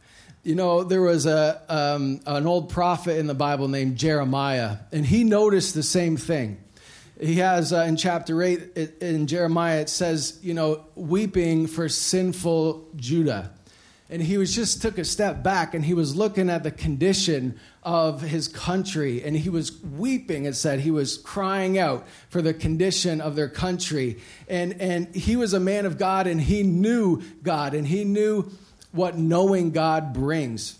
You 0.49 0.55
know, 0.55 0.83
there 0.83 1.03
was 1.03 1.27
a, 1.27 1.61
um, 1.69 2.21
an 2.25 2.47
old 2.47 2.69
prophet 2.69 3.19
in 3.19 3.27
the 3.27 3.35
Bible 3.35 3.67
named 3.67 3.97
Jeremiah, 3.97 4.77
and 4.91 5.05
he 5.05 5.23
noticed 5.23 5.75
the 5.75 5.83
same 5.83 6.17
thing. 6.17 6.57
He 7.21 7.35
has 7.35 7.71
uh, 7.71 7.81
in 7.81 7.97
chapter 7.97 8.41
8 8.41 8.59
it, 8.75 8.97
in 8.99 9.27
Jeremiah, 9.27 9.81
it 9.81 9.89
says, 9.89 10.39
you 10.41 10.55
know, 10.55 10.85
weeping 10.95 11.67
for 11.67 11.87
sinful 11.87 12.83
Judah. 12.95 13.51
And 14.09 14.23
he 14.23 14.39
was 14.39 14.55
just 14.55 14.81
took 14.81 14.97
a 14.97 15.05
step 15.05 15.43
back 15.43 15.75
and 15.75 15.85
he 15.85 15.93
was 15.93 16.15
looking 16.15 16.49
at 16.49 16.63
the 16.63 16.71
condition 16.71 17.59
of 17.83 18.21
his 18.23 18.47
country 18.47 19.23
and 19.23 19.35
he 19.35 19.49
was 19.51 19.79
weeping 19.83 20.45
it 20.45 20.55
said 20.55 20.79
he 20.79 20.89
was 20.89 21.19
crying 21.19 21.77
out 21.77 22.07
for 22.29 22.41
the 22.41 22.55
condition 22.55 23.21
of 23.21 23.35
their 23.37 23.47
country 23.47 24.19
and 24.49 24.81
and 24.81 25.15
he 25.15 25.35
was 25.37 25.53
a 25.53 25.59
man 25.59 25.85
of 25.85 25.97
God 25.99 26.25
and 26.25 26.41
he 26.41 26.63
knew 26.63 27.21
God 27.43 27.75
and 27.75 27.85
he 27.87 28.03
knew 28.03 28.51
what 28.91 29.17
knowing 29.17 29.71
God 29.71 30.13
brings 30.13 30.77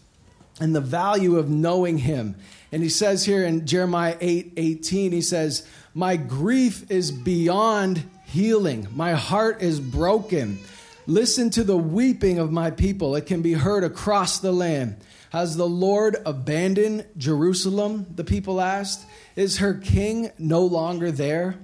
and 0.60 0.76
the 0.76 0.82
value 0.82 1.38
of 1.38 1.50
knowing 1.50 1.98
him. 2.00 2.36
And 2.72 2.84
he 2.84 2.90
says 2.90 3.24
here 3.26 3.44
in 3.46 3.66
Jeremiah 3.66 4.18
8 4.20 4.54
18, 4.58 5.12
he 5.12 5.22
says, 5.22 5.68
My 5.94 6.18
grief 6.18 6.90
is 6.92 7.12
beyond 7.12 8.10
healing, 8.26 8.88
my 8.94 9.14
heart 9.14 9.62
is 9.62 9.80
broken. 9.80 10.60
Listen 11.08 11.50
to 11.52 11.64
the 11.64 11.78
weeping 11.78 12.38
of 12.38 12.52
my 12.52 12.70
people. 12.70 13.16
It 13.16 13.26
can 13.26 13.42
be 13.42 13.54
heard 13.54 13.84
across 13.84 14.38
the 14.40 14.52
land. 14.52 14.96
Has 15.32 15.58
the 15.58 15.68
Lord 15.68 16.18
abandoned 16.24 17.08
Jerusalem? 17.18 18.06
The 18.14 18.24
people 18.24 18.62
asked. 18.62 19.08
Is 19.36 19.58
her 19.58 19.74
king 19.74 20.30
no 20.38 20.62
longer 20.62 21.10
there? 21.12 21.58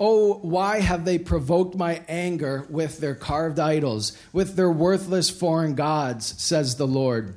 Oh, 0.00 0.34
why 0.34 0.80
have 0.80 1.04
they 1.04 1.18
provoked 1.18 1.76
my 1.76 2.02
anger 2.08 2.66
with 2.68 2.98
their 2.98 3.14
carved 3.14 3.60
idols, 3.60 4.12
with 4.32 4.56
their 4.56 4.70
worthless 4.70 5.30
foreign 5.30 5.74
gods, 5.74 6.34
says 6.38 6.76
the 6.76 6.86
Lord. 6.86 7.36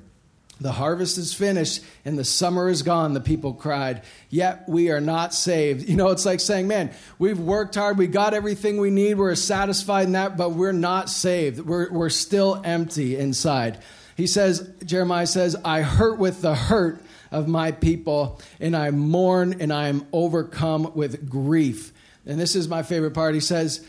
The 0.60 0.72
harvest 0.72 1.20
is 1.20 1.36
finished 1.36 1.84
and 2.04 2.18
the 2.18 2.24
summer 2.24 2.68
is 2.68 2.82
gone, 2.82 3.14
the 3.14 3.22
people 3.22 3.54
cried. 3.54 4.02
Yet 4.32 4.64
we 4.68 4.90
are 4.90 5.02
not 5.02 5.36
saved. 5.36 5.88
You 5.88 5.96
know, 5.96 6.08
it's 6.08 6.26
like 6.26 6.40
saying, 6.40 6.68
man, 6.68 6.90
we've 7.20 7.40
worked 7.40 7.76
hard, 7.76 8.00
we 8.00 8.08
got 8.08 8.34
everything 8.34 8.80
we 8.80 8.90
need, 8.90 9.16
we're 9.20 9.36
satisfied 9.36 10.08
in 10.08 10.14
that, 10.14 10.36
but 10.36 10.54
we're 10.54 10.72
not 10.72 11.12
saved. 11.12 11.60
We're, 11.60 11.92
we're 11.92 12.10
still 12.10 12.60
empty 12.64 13.16
inside. 13.16 13.78
He 14.16 14.26
says, 14.26 14.68
Jeremiah 14.84 15.28
says, 15.28 15.56
I 15.64 15.84
hurt 15.84 16.18
with 16.18 16.42
the 16.42 16.56
hurt 16.56 17.04
of 17.32 17.48
my 17.48 17.72
people, 17.72 18.42
and 18.60 18.76
I 18.76 18.90
mourn 18.90 19.62
and 19.62 19.72
I 19.72 19.90
am 19.90 20.08
overcome 20.12 20.92
with 20.96 21.30
grief 21.30 21.94
and 22.28 22.40
this 22.40 22.56
is 22.56 22.68
my 22.68 22.84
favorite 22.84 23.12
part. 23.14 23.34
He 23.34 23.40
says, 23.40 23.84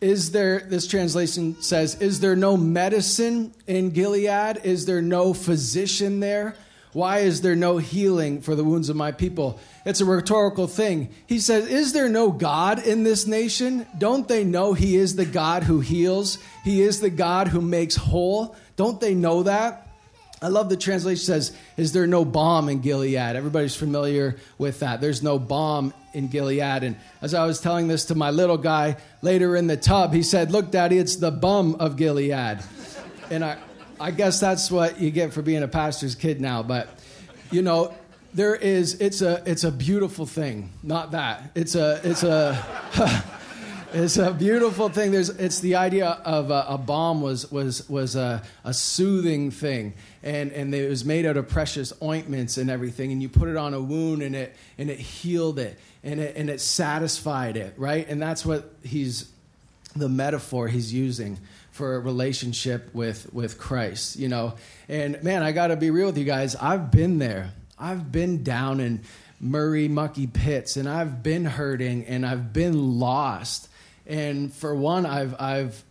Is 0.00 0.30
there, 0.32 0.60
this 0.60 0.86
translation 0.86 1.60
says, 1.60 2.00
Is 2.00 2.20
there 2.20 2.36
no 2.36 2.56
medicine 2.56 3.52
in 3.66 3.90
Gilead? 3.90 4.60
Is 4.62 4.86
there 4.86 5.02
no 5.02 5.34
physician 5.34 6.20
there? 6.20 6.54
Why 6.92 7.18
is 7.20 7.40
there 7.40 7.54
no 7.56 7.78
healing 7.78 8.40
for 8.42 8.54
the 8.56 8.64
wounds 8.64 8.88
of 8.88 8.96
my 8.96 9.12
people? 9.12 9.60
It's 9.84 10.00
a 10.00 10.04
rhetorical 10.04 10.66
thing. 10.66 11.12
He 11.26 11.38
says, 11.40 11.66
Is 11.68 11.92
there 11.92 12.08
no 12.08 12.30
God 12.30 12.84
in 12.86 13.02
this 13.02 13.26
nation? 13.26 13.86
Don't 13.98 14.26
they 14.28 14.44
know 14.44 14.72
He 14.72 14.96
is 14.96 15.16
the 15.16 15.26
God 15.26 15.64
who 15.64 15.80
heals? 15.80 16.38
He 16.64 16.82
is 16.82 17.00
the 17.00 17.10
God 17.10 17.48
who 17.48 17.60
makes 17.60 17.96
whole? 17.96 18.56
Don't 18.76 19.00
they 19.00 19.14
know 19.14 19.42
that? 19.42 19.88
I 20.42 20.48
love 20.48 20.70
the 20.70 20.76
translation 20.76 21.22
says, 21.22 21.52
Is 21.76 21.92
there 21.92 22.06
no 22.06 22.24
balm 22.24 22.68
in 22.70 22.80
Gilead? 22.80 23.14
Everybody's 23.16 23.76
familiar 23.76 24.36
with 24.56 24.80
that. 24.80 25.00
There's 25.00 25.22
no 25.22 25.38
balm 25.38 25.92
in 26.14 26.28
Gilead. 26.28 26.62
And 26.82 26.96
as 27.20 27.34
I 27.34 27.44
was 27.44 27.60
telling 27.60 27.88
this 27.88 28.06
to 28.06 28.14
my 28.14 28.30
little 28.30 28.56
guy 28.56 28.96
later 29.20 29.54
in 29.54 29.66
the 29.66 29.76
tub, 29.76 30.14
he 30.14 30.22
said, 30.22 30.50
Look, 30.50 30.70
Daddy, 30.70 30.96
it's 30.96 31.16
the 31.16 31.30
bum 31.30 31.74
of 31.78 31.96
Gilead. 31.96 32.60
and 33.30 33.44
I, 33.44 33.58
I 34.00 34.10
guess 34.12 34.40
that's 34.40 34.70
what 34.70 34.98
you 34.98 35.10
get 35.10 35.34
for 35.34 35.42
being 35.42 35.62
a 35.62 35.68
pastor's 35.68 36.14
kid 36.14 36.40
now. 36.40 36.62
But, 36.62 36.88
you 37.50 37.60
know, 37.60 37.94
there 38.32 38.54
is, 38.54 38.94
it's 38.94 39.20
a, 39.20 39.42
it's 39.44 39.64
a 39.64 39.72
beautiful 39.72 40.24
thing. 40.24 40.70
Not 40.82 41.10
that. 41.10 41.50
It's 41.54 41.74
a, 41.74 42.00
it's 42.02 42.22
a. 42.22 42.56
it's 43.92 44.16
a 44.18 44.32
beautiful 44.32 44.88
thing. 44.88 45.10
There's, 45.12 45.28
it's 45.30 45.60
the 45.60 45.76
idea 45.76 46.08
of 46.10 46.50
a, 46.50 46.66
a 46.68 46.78
balm 46.78 47.20
was 47.20 47.50
was 47.50 47.88
was 47.88 48.16
a, 48.16 48.42
a, 48.64 48.72
soothing 48.72 49.50
thing, 49.50 49.94
and 50.22 50.52
and 50.52 50.74
it 50.74 50.88
was 50.88 51.04
made 51.04 51.26
out 51.26 51.36
of 51.36 51.48
precious 51.48 51.92
ointments 52.02 52.56
and 52.56 52.70
everything, 52.70 53.12
and 53.12 53.20
you 53.22 53.28
put 53.28 53.48
it 53.48 53.56
on 53.56 53.74
a 53.74 53.80
wound, 53.80 54.22
and 54.22 54.36
it 54.36 54.54
and 54.78 54.90
it 54.90 54.98
healed 54.98 55.58
it, 55.58 55.78
and 56.04 56.20
it 56.20 56.36
and 56.36 56.50
it 56.50 56.60
satisfied 56.60 57.56
it, 57.56 57.74
right? 57.76 58.08
And 58.08 58.20
that's 58.20 58.44
what 58.44 58.72
he's 58.82 59.30
the 59.96 60.08
metaphor 60.08 60.68
he's 60.68 60.92
using 60.92 61.38
for 61.72 61.96
a 61.96 62.00
relationship 62.00 62.90
with 62.94 63.32
with 63.32 63.58
Christ, 63.58 64.16
you 64.16 64.28
know. 64.28 64.54
And 64.88 65.22
man, 65.22 65.42
I 65.42 65.52
got 65.52 65.68
to 65.68 65.76
be 65.76 65.90
real 65.90 66.06
with 66.06 66.18
you 66.18 66.24
guys. 66.24 66.54
I've 66.56 66.90
been 66.90 67.18
there. 67.18 67.52
I've 67.78 68.12
been 68.12 68.44
down 68.44 68.80
in 68.80 69.00
miry 69.40 69.88
mucky 69.88 70.26
pits, 70.26 70.76
and 70.76 70.88
I've 70.88 71.22
been 71.22 71.44
hurting, 71.46 72.04
and 72.06 72.24
I've 72.26 72.52
been 72.52 72.98
lost 73.00 73.68
and 74.10 74.52
for 74.52 74.74
one, 74.74 75.06
I've 75.06 75.40
I've 75.40 75.84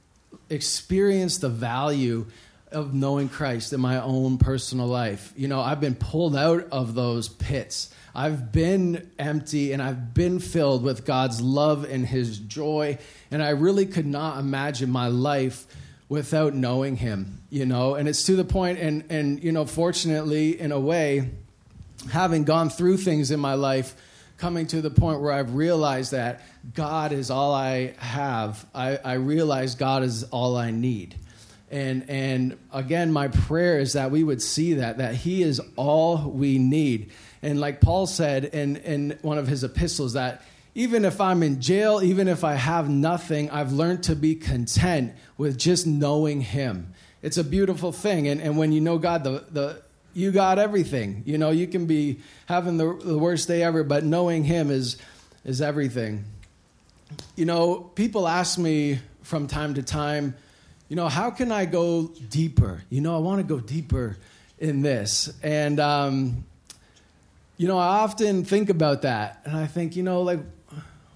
experienced 0.50 1.40
the 1.40 1.48
value 1.48 2.26
of 2.70 2.94
knowing 2.94 3.30
Christ 3.30 3.72
in 3.72 3.80
my 3.80 4.02
own 4.02 4.38
personal 4.38 4.88
life. 4.88 5.32
You 5.38 5.48
know, 5.48 5.62
I've 5.62 5.80
been 5.80 5.96
pulled 5.96 6.36
out 6.36 6.68
of 6.72 6.94
those 6.96 7.30
pits. 7.30 7.94
I've 8.14 8.52
been 8.52 9.10
empty 9.18 9.72
and 9.72 9.82
I've 9.82 10.14
been 10.14 10.40
filled 10.40 10.84
with 10.84 11.06
God's 11.06 11.40
love 11.40 11.86
and 11.86 12.06
his 12.06 12.38
joy. 12.40 12.98
And 13.32 13.42
I 13.42 13.52
really 13.52 13.86
could 13.86 14.06
not 14.06 14.38
imagine 14.38 14.92
my 14.92 15.08
life 15.08 15.66
without 16.10 16.54
knowing 16.54 16.98
him, 16.98 17.42
you 17.50 17.66
know. 17.66 17.96
And 17.96 18.10
it's 18.10 18.24
to 18.26 18.36
the 18.36 18.44
point 18.44 18.80
and 18.80 19.06
and 19.10 19.42
you 19.42 19.54
know, 19.54 19.64
fortunately 19.64 20.60
in 20.60 20.74
a 20.74 20.80
way 20.80 21.30
having 22.12 22.44
gone 22.44 22.70
through 22.70 22.98
things 22.98 23.32
in 23.32 23.40
my 23.40 23.54
life 23.54 23.96
coming 24.40 24.66
to 24.68 24.82
the 24.82 24.90
point 24.90 25.22
where 25.22 25.34
I've 25.34 25.54
realized 25.54 26.14
that 26.14 26.42
God 26.74 27.12
is 27.12 27.30
all 27.30 27.54
I 27.54 27.94
have. 27.98 28.66
I, 28.74 28.98
I 29.04 29.14
realize 29.14 29.76
God 29.76 30.02
is 30.02 30.24
all 30.26 30.56
I 30.56 30.72
need. 30.72 31.16
And, 31.70 32.10
and 32.10 32.58
again, 32.74 33.12
my 33.12 33.28
prayer 33.28 33.80
is 33.80 33.94
that 33.94 34.10
we 34.10 34.24
would 34.24 34.42
see 34.42 34.76
that, 34.76 34.98
that 34.98 35.14
He 35.14 35.44
is 35.44 35.62
all 35.76 36.30
we 36.32 36.58
need. 36.58 37.12
And 37.42 37.60
like 37.60 37.80
Paul 37.82 38.08
said 38.08 38.46
in, 38.46 38.78
in 38.78 39.20
one 39.22 39.38
of 39.38 39.48
his 39.48 39.64
epistles, 39.64 40.14
that 40.14 40.42
even 40.74 41.06
if 41.06 41.22
I'm 41.22 41.44
in 41.44 41.62
jail, 41.62 42.02
even 42.02 42.28
if 42.28 42.44
I 42.44 42.54
have 42.56 42.90
nothing, 42.90 43.50
I've 43.52 43.72
learned 43.72 44.04
to 44.04 44.16
be 44.16 44.36
content 44.36 45.14
with 45.38 45.58
just 45.58 45.86
knowing 45.86 46.42
Him. 46.42 46.94
It's 47.22 47.38
a 47.38 47.44
beautiful 47.44 47.92
thing. 47.92 48.28
And, 48.28 48.42
and 48.42 48.58
when 48.58 48.72
you 48.72 48.80
know 48.82 48.98
God, 48.98 49.24
the, 49.24 49.44
the, 49.52 49.82
you 50.20 50.32
got 50.32 50.60
everything. 50.60 51.24
You 51.26 51.38
know, 51.38 51.50
you 51.50 51.66
can 51.66 51.86
be 51.86 52.20
having 52.46 52.78
the, 52.78 52.94
the 53.04 53.18
worst 53.18 53.48
day 53.48 53.64
ever, 53.64 53.84
but 53.84 54.04
knowing 54.04 54.44
Him 54.44 54.70
is, 54.70 54.98
is 55.46 55.62
everything. 55.62 56.26
You 57.36 57.46
know, 57.46 57.78
people 57.80 58.28
ask 58.28 58.58
me 58.60 59.00
from 59.24 59.48
time 59.48 59.76
to 59.76 59.84
time, 59.84 60.36
you 60.90 60.96
know, 60.96 61.08
how 61.08 61.32
can 61.32 61.52
I 61.52 61.66
go 61.66 62.08
deeper? 62.30 62.84
You 62.90 63.02
know, 63.02 63.16
I 63.16 63.20
want 63.20 63.40
to 63.48 63.56
go 63.56 63.60
deeper 63.62 64.18
in 64.60 64.82
this. 64.82 65.32
And, 65.44 65.80
um, 65.80 66.44
you 67.58 67.68
know, 67.68 67.78
I 67.78 68.00
often 68.00 68.44
think 68.44 68.70
about 68.70 69.04
that 69.04 69.42
and 69.46 69.56
I 69.56 69.68
think, 69.68 69.96
you 69.96 70.04
know, 70.04 70.22
like, 70.24 70.40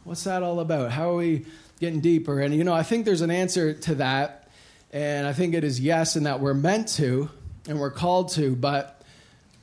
what's 0.03 0.23
that 0.25 0.43
all 0.43 0.59
about? 0.59 0.91
How 0.91 1.11
are 1.11 1.15
we 1.15 1.45
getting 1.79 1.99
deeper? 2.01 2.39
And, 2.39 2.55
you 2.55 2.63
know, 2.63 2.73
I 2.73 2.83
think 2.83 3.05
there's 3.05 3.21
an 3.21 3.31
answer 3.31 3.73
to 3.73 3.95
that. 3.95 4.49
And 4.91 5.25
I 5.25 5.33
think 5.33 5.55
it 5.55 5.63
is 5.63 5.79
yes, 5.79 6.15
and 6.15 6.27
that 6.27 6.39
we're 6.39 6.53
meant 6.53 6.87
to, 6.95 7.27
and 7.67 7.79
we're 7.79 7.91
called 7.91 8.29
to. 8.33 8.55
But 8.55 9.01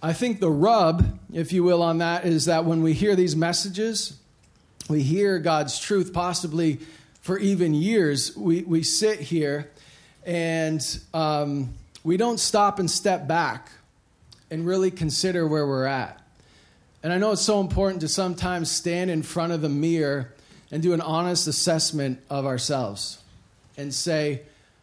I 0.03 0.13
think 0.13 0.41
the 0.41 0.51
rub, 0.51 1.19
if 1.33 1.53
you 1.53 1.63
will, 1.63 1.83
on 1.83 1.99
that 1.99 2.25
is 2.25 2.47
that 2.47 2.65
when 2.65 2.83
we 2.83 2.93
hear 2.93 3.17
these 3.17 3.37
messages, 3.37 4.17
we 4.89 5.03
hear 5.03 5.39
God's 5.39 5.79
truth 5.79 6.13
possibly 6.13 6.81
for 7.21 7.39
even 7.39 7.75
years. 7.75 8.37
We, 8.37 8.63
we 8.63 8.83
sit 8.83 9.21
here 9.21 9.71
and 10.25 10.83
um, 11.15 11.75
we 12.03 12.17
don't 12.17 12.41
stop 12.41 12.79
and 12.79 12.91
step 12.91 13.29
back 13.29 13.71
and 14.51 14.67
really 14.67 14.91
consider 14.91 15.47
where 15.47 15.67
we're 15.67 15.87
at. 15.87 16.17
And 17.03 17.13
I 17.13 17.19
know 17.19 17.33
it's 17.33 17.41
so 17.43 17.61
important 17.61 18.03
to 18.03 18.09
sometimes 18.09 18.71
stand 18.71 19.11
in 19.11 19.23
front 19.23 19.53
of 19.53 19.61
the 19.63 19.69
mirror 19.71 20.35
and 20.71 20.83
do 20.83 20.93
an 20.93 21.01
honest 21.01 21.47
assessment 21.49 22.21
of 22.29 22.45
ourselves 22.47 23.19
and 23.77 23.95
say, 23.95 24.43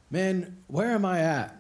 man, 0.10 0.58
where 0.68 0.92
am 0.92 1.06
I 1.06 1.20
at? 1.20 1.57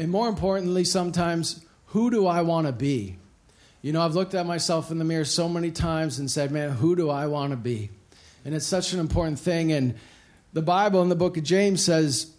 And 0.00 0.10
more 0.10 0.28
importantly, 0.28 0.84
sometimes, 0.84 1.62
who 1.88 2.10
do 2.10 2.26
I 2.26 2.40
want 2.40 2.66
to 2.66 2.72
be? 2.72 3.18
You 3.82 3.92
know, 3.92 4.00
I've 4.00 4.14
looked 4.14 4.34
at 4.34 4.46
myself 4.46 4.90
in 4.90 4.96
the 4.96 5.04
mirror 5.04 5.26
so 5.26 5.46
many 5.46 5.70
times 5.70 6.18
and 6.18 6.30
said, 6.30 6.50
man, 6.52 6.70
who 6.70 6.96
do 6.96 7.10
I 7.10 7.26
want 7.26 7.50
to 7.50 7.56
be? 7.58 7.90
And 8.46 8.54
it's 8.54 8.64
such 8.64 8.94
an 8.94 8.98
important 9.00 9.38
thing. 9.38 9.72
And 9.72 9.96
the 10.54 10.62
Bible 10.62 11.02
in 11.02 11.10
the 11.10 11.16
book 11.16 11.36
of 11.36 11.44
James 11.44 11.84
says, 11.84 12.32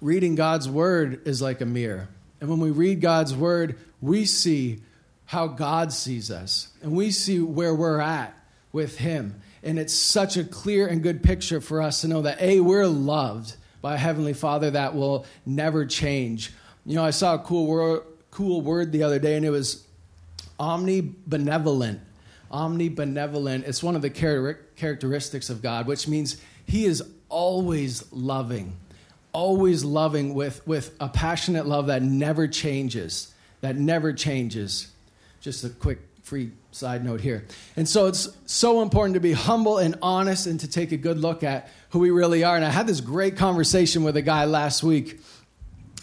reading 0.00 0.36
God's 0.36 0.68
word 0.70 1.26
is 1.26 1.42
like 1.42 1.60
a 1.60 1.66
mirror. 1.66 2.06
And 2.40 2.48
when 2.48 2.60
we 2.60 2.70
read 2.70 3.00
God's 3.00 3.34
word, 3.34 3.76
we 4.00 4.24
see 4.24 4.78
how 5.24 5.48
God 5.48 5.92
sees 5.92 6.30
us 6.30 6.68
and 6.80 6.92
we 6.92 7.10
see 7.10 7.40
where 7.40 7.74
we're 7.74 8.00
at 8.00 8.32
with 8.70 8.98
Him. 8.98 9.42
And 9.64 9.80
it's 9.80 9.92
such 9.92 10.36
a 10.36 10.44
clear 10.44 10.86
and 10.86 11.02
good 11.02 11.24
picture 11.24 11.60
for 11.60 11.82
us 11.82 12.02
to 12.02 12.08
know 12.08 12.22
that 12.22 12.40
A, 12.40 12.60
we're 12.60 12.86
loved 12.86 13.56
by 13.82 13.94
a 13.96 13.98
Heavenly 13.98 14.32
Father 14.32 14.70
that 14.70 14.94
will 14.94 15.26
never 15.44 15.84
change. 15.84 16.52
You 16.88 16.94
know, 16.94 17.04
I 17.04 17.10
saw 17.10 17.34
a 17.34 17.38
cool 17.38 17.66
word, 17.66 18.00
cool 18.30 18.62
word 18.62 18.92
the 18.92 19.02
other 19.02 19.18
day, 19.18 19.36
and 19.36 19.44
it 19.44 19.50
was 19.50 19.86
omnibenevolent. 20.58 22.00
Omnibenevolent. 22.50 23.68
It's 23.68 23.82
one 23.82 23.94
of 23.94 24.00
the 24.00 24.08
char- 24.08 24.58
characteristics 24.74 25.50
of 25.50 25.60
God, 25.60 25.86
which 25.86 26.08
means 26.08 26.38
He 26.66 26.86
is 26.86 27.02
always 27.28 28.10
loving, 28.10 28.72
always 29.34 29.84
loving 29.84 30.32
with, 30.32 30.66
with 30.66 30.94
a 30.98 31.10
passionate 31.10 31.66
love 31.66 31.88
that 31.88 32.00
never 32.02 32.48
changes, 32.48 33.34
that 33.60 33.76
never 33.76 34.14
changes. 34.14 34.86
Just 35.42 35.64
a 35.64 35.68
quick 35.68 35.98
free 36.22 36.52
side 36.70 37.04
note 37.04 37.20
here. 37.20 37.44
And 37.76 37.86
so 37.86 38.06
it's 38.06 38.30
so 38.46 38.80
important 38.80 39.12
to 39.12 39.20
be 39.20 39.32
humble 39.34 39.76
and 39.76 39.94
honest 40.00 40.46
and 40.46 40.58
to 40.60 40.66
take 40.68 40.90
a 40.92 40.96
good 40.96 41.18
look 41.18 41.42
at 41.44 41.68
who 41.90 41.98
we 41.98 42.10
really 42.10 42.44
are. 42.44 42.56
And 42.56 42.64
I 42.64 42.70
had 42.70 42.86
this 42.86 43.02
great 43.02 43.36
conversation 43.36 44.04
with 44.04 44.16
a 44.16 44.22
guy 44.22 44.46
last 44.46 44.82
week 44.82 45.18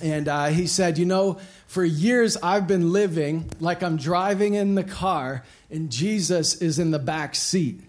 and 0.02 0.28
uh, 0.28 0.46
he 0.48 0.68
said, 0.68 0.98
You 0.98 1.06
know, 1.06 1.38
for 1.68 1.84
years 1.84 2.38
I've 2.38 2.68
been 2.68 2.92
living 2.92 3.50
like 3.60 3.82
I'm 3.82 3.98
driving 3.98 4.54
in 4.56 4.76
the 4.76 4.84
car 4.84 5.44
and 5.72 5.92
Jesus 5.92 6.56
is 6.56 6.80
in 6.80 6.92
the 6.92 7.00
back 7.00 7.36
seat. 7.36 7.82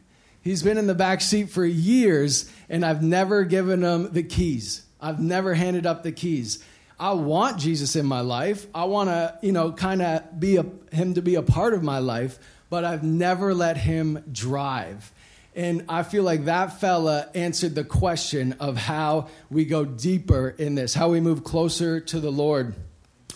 He's 0.43 0.63
been 0.63 0.79
in 0.79 0.87
the 0.87 0.95
back 0.95 1.21
seat 1.21 1.51
for 1.51 1.65
years 1.65 2.49
and 2.69 2.85
I've 2.85 3.03
never 3.03 3.45
given 3.45 3.83
him 3.83 4.13
the 4.13 4.23
keys. 4.23 4.85
I've 5.01 5.21
never 5.21 5.55
handed 5.55 5.87
up 5.87 6.03
the 6.05 6.13
keys. 6.13 6.63
I 6.99 7.13
want 7.13 7.59
Jesus 7.59 7.97
in 7.97 8.07
my 8.07 8.21
life. 8.21 8.67
I 8.75 8.85
want 8.85 9.11
to, 9.11 9.37
you 9.43 9.53
know, 9.53 9.73
kind 9.73 10.01
of 10.01 10.39
be 10.41 10.57
a, 10.57 10.65
him 10.95 11.15
to 11.15 11.23
be 11.23 11.35
a 11.35 11.43
part 11.43 11.75
of 11.75 11.83
my 11.83 11.99
life, 11.99 12.39
but 12.71 12.85
I've 12.85 13.03
never 13.03 13.53
let 13.53 13.77
him 13.77 14.25
drive. 14.31 15.13
And 15.57 15.87
I 15.89 16.03
feel 16.03 16.23
like 16.23 16.45
that 16.45 16.81
fella 16.81 17.31
answered 17.35 17.75
the 17.75 17.83
question 17.83 18.53
of 18.61 18.77
how 18.77 19.29
we 19.51 19.65
go 19.65 19.87
deeper 19.87 20.51
in 20.51 20.75
this, 20.75 20.93
how 20.93 21.09
we 21.11 21.19
move 21.19 21.45
closer 21.45 21.99
to 21.99 22.21
the 22.21 22.31
Lord. 22.31 22.75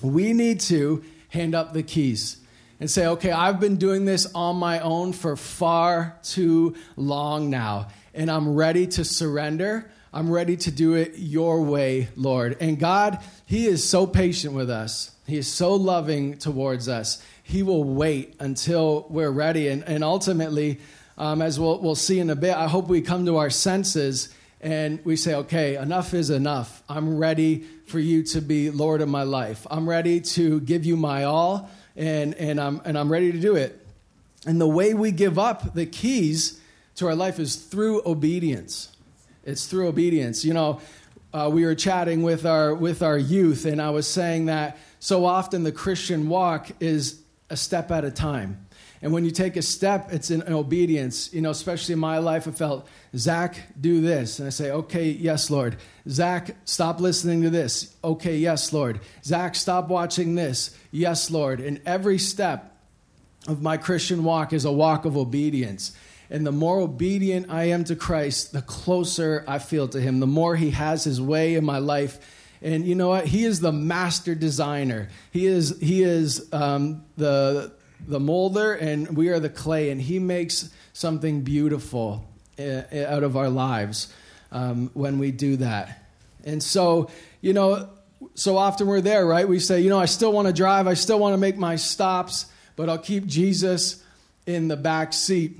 We 0.02 0.34
need 0.34 0.60
to 0.60 1.02
hand 1.30 1.54
up 1.54 1.72
the 1.72 1.82
keys 1.82 2.36
and 2.78 2.90
say, 2.90 3.06
okay, 3.06 3.30
I've 3.30 3.58
been 3.58 3.76
doing 3.76 4.04
this 4.04 4.30
on 4.34 4.56
my 4.56 4.80
own 4.80 5.14
for 5.14 5.34
far 5.34 6.18
too 6.22 6.74
long 6.94 7.48
now, 7.48 7.88
and 8.12 8.30
I'm 8.30 8.54
ready 8.54 8.86
to 8.86 9.04
surrender. 9.04 9.90
I'm 10.12 10.30
ready 10.30 10.58
to 10.58 10.70
do 10.70 10.94
it 10.94 11.14
your 11.16 11.62
way, 11.62 12.08
Lord. 12.16 12.58
And 12.60 12.78
God, 12.78 13.18
He 13.46 13.66
is 13.66 13.86
so 13.88 14.06
patient 14.06 14.52
with 14.52 14.68
us. 14.68 15.10
He 15.26 15.38
is 15.38 15.48
so 15.48 15.72
loving 15.74 16.36
towards 16.36 16.86
us. 16.86 17.24
He 17.42 17.62
will 17.62 17.82
wait 17.84 18.34
until 18.40 19.06
we're 19.08 19.30
ready. 19.30 19.68
And, 19.68 19.84
and 19.84 20.04
ultimately, 20.04 20.80
um, 21.20 21.42
as 21.42 21.60
we'll, 21.60 21.78
we'll 21.80 21.94
see 21.94 22.18
in 22.18 22.30
a 22.30 22.34
bit, 22.34 22.56
I 22.56 22.66
hope 22.66 22.88
we 22.88 23.02
come 23.02 23.26
to 23.26 23.36
our 23.36 23.50
senses 23.50 24.30
and 24.62 25.04
we 25.04 25.16
say, 25.16 25.34
okay, 25.34 25.76
enough 25.76 26.14
is 26.14 26.30
enough. 26.30 26.82
I'm 26.88 27.18
ready 27.18 27.66
for 27.86 28.00
you 28.00 28.22
to 28.24 28.40
be 28.40 28.70
Lord 28.70 29.02
of 29.02 29.08
my 29.10 29.24
life. 29.24 29.66
I'm 29.70 29.86
ready 29.86 30.22
to 30.22 30.60
give 30.60 30.84
you 30.86 30.96
my 30.96 31.24
all, 31.24 31.70
and, 31.94 32.34
and, 32.36 32.58
I'm, 32.58 32.80
and 32.86 32.96
I'm 32.96 33.12
ready 33.12 33.32
to 33.32 33.38
do 33.40 33.54
it. 33.56 33.78
And 34.46 34.58
the 34.58 34.66
way 34.66 34.94
we 34.94 35.12
give 35.12 35.38
up 35.38 35.74
the 35.74 35.84
keys 35.84 36.58
to 36.96 37.06
our 37.06 37.14
life 37.14 37.38
is 37.38 37.56
through 37.56 38.00
obedience. 38.06 38.90
It's 39.44 39.66
through 39.66 39.88
obedience. 39.88 40.42
You 40.42 40.54
know, 40.54 40.80
uh, 41.34 41.50
we 41.52 41.66
were 41.66 41.74
chatting 41.74 42.22
with 42.22 42.46
our, 42.46 42.74
with 42.74 43.02
our 43.02 43.18
youth, 43.18 43.66
and 43.66 43.80
I 43.80 43.90
was 43.90 44.06
saying 44.08 44.46
that 44.46 44.78
so 45.00 45.26
often 45.26 45.64
the 45.64 45.72
Christian 45.72 46.30
walk 46.30 46.68
is 46.80 47.20
a 47.50 47.58
step 47.58 47.90
at 47.90 48.06
a 48.06 48.10
time. 48.10 48.66
And 49.02 49.12
when 49.12 49.24
you 49.24 49.30
take 49.30 49.56
a 49.56 49.62
step, 49.62 50.12
it's 50.12 50.30
in 50.30 50.42
obedience. 50.52 51.32
You 51.32 51.40
know, 51.40 51.50
especially 51.50 51.94
in 51.94 51.98
my 51.98 52.18
life, 52.18 52.46
I 52.46 52.50
felt, 52.50 52.86
Zach, 53.16 53.58
do 53.80 54.00
this. 54.02 54.38
And 54.38 54.46
I 54.46 54.50
say, 54.50 54.70
okay, 54.70 55.10
yes, 55.10 55.48
Lord. 55.48 55.76
Zach, 56.06 56.54
stop 56.66 57.00
listening 57.00 57.40
to 57.42 57.50
this. 57.50 57.96
Okay, 58.04 58.36
yes, 58.36 58.72
Lord. 58.74 59.00
Zach, 59.24 59.54
stop 59.54 59.88
watching 59.88 60.34
this. 60.34 60.76
Yes, 60.92 61.30
Lord. 61.30 61.60
And 61.60 61.80
every 61.86 62.18
step 62.18 62.76
of 63.48 63.62
my 63.62 63.78
Christian 63.78 64.22
walk 64.22 64.52
is 64.52 64.66
a 64.66 64.72
walk 64.72 65.06
of 65.06 65.16
obedience. 65.16 65.96
And 66.28 66.46
the 66.46 66.52
more 66.52 66.78
obedient 66.80 67.46
I 67.48 67.64
am 67.64 67.84
to 67.84 67.96
Christ, 67.96 68.52
the 68.52 68.62
closer 68.62 69.44
I 69.48 69.60
feel 69.60 69.88
to 69.88 70.00
Him, 70.00 70.20
the 70.20 70.26
more 70.26 70.56
He 70.56 70.72
has 70.72 71.04
His 71.04 71.22
way 71.22 71.54
in 71.54 71.64
my 71.64 71.78
life. 71.78 72.44
And 72.60 72.84
you 72.84 72.94
know 72.94 73.08
what? 73.08 73.24
He 73.26 73.44
is 73.46 73.60
the 73.60 73.72
master 73.72 74.34
designer. 74.34 75.08
He 75.32 75.46
is, 75.46 75.78
he 75.80 76.02
is 76.02 76.52
um, 76.52 77.02
the, 77.16 77.72
the 78.06 78.20
molder 78.20 78.74
and 78.74 79.16
we 79.16 79.28
are 79.28 79.38
the 79.40 79.48
clay, 79.48 79.90
and 79.90 80.00
He 80.00 80.18
makes 80.18 80.70
something 80.92 81.42
beautiful 81.42 82.24
eh, 82.58 82.82
eh, 82.90 83.04
out 83.04 83.22
of 83.22 83.36
our 83.36 83.48
lives 83.48 84.12
um, 84.52 84.90
when 84.94 85.18
we 85.18 85.30
do 85.30 85.56
that. 85.56 86.02
And 86.44 86.62
so, 86.62 87.10
you 87.40 87.52
know, 87.52 87.88
so 88.34 88.56
often 88.56 88.86
we're 88.86 89.00
there, 89.00 89.26
right? 89.26 89.46
We 89.48 89.58
say, 89.60 89.80
you 89.80 89.90
know, 89.90 89.98
I 89.98 90.06
still 90.06 90.32
want 90.32 90.46
to 90.48 90.54
drive, 90.54 90.86
I 90.86 90.94
still 90.94 91.18
want 91.18 91.34
to 91.34 91.38
make 91.38 91.56
my 91.56 91.76
stops, 91.76 92.46
but 92.76 92.88
I'll 92.88 92.98
keep 92.98 93.26
Jesus 93.26 94.02
in 94.46 94.68
the 94.68 94.76
back 94.76 95.12
seat. 95.12 95.56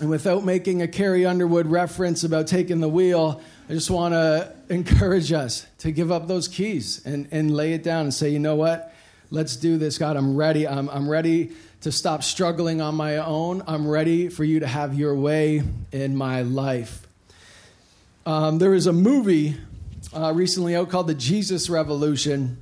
And 0.00 0.10
without 0.10 0.44
making 0.44 0.82
a 0.82 0.88
Carrie 0.88 1.24
Underwood 1.24 1.66
reference 1.66 2.22
about 2.22 2.46
taking 2.46 2.80
the 2.80 2.88
wheel, 2.88 3.40
I 3.68 3.72
just 3.72 3.90
want 3.90 4.12
to 4.12 4.52
encourage 4.68 5.32
us 5.32 5.66
to 5.78 5.90
give 5.90 6.12
up 6.12 6.28
those 6.28 6.48
keys 6.48 7.04
and, 7.04 7.26
and 7.30 7.54
lay 7.54 7.72
it 7.72 7.82
down 7.82 8.02
and 8.02 8.14
say, 8.14 8.28
you 8.28 8.38
know 8.38 8.54
what? 8.56 8.94
Let's 9.30 9.56
do 9.56 9.76
this, 9.76 9.98
God. 9.98 10.16
I'm 10.16 10.36
ready. 10.36 10.68
I'm, 10.68 10.88
I'm 10.88 11.08
ready 11.08 11.50
to 11.80 11.90
stop 11.90 12.22
struggling 12.22 12.80
on 12.80 12.94
my 12.94 13.16
own. 13.16 13.62
I'm 13.66 13.88
ready 13.88 14.28
for 14.28 14.44
you 14.44 14.60
to 14.60 14.68
have 14.68 14.94
your 14.96 15.16
way 15.16 15.62
in 15.90 16.14
my 16.14 16.42
life. 16.42 17.04
Um, 18.24 18.62
a 18.62 18.92
movie 18.92 19.56
uh, 20.14 20.32
recently 20.34 20.76
out 20.76 20.90
called 20.90 21.08
The 21.08 21.14
Jesus 21.14 21.68
Revolution, 21.68 22.58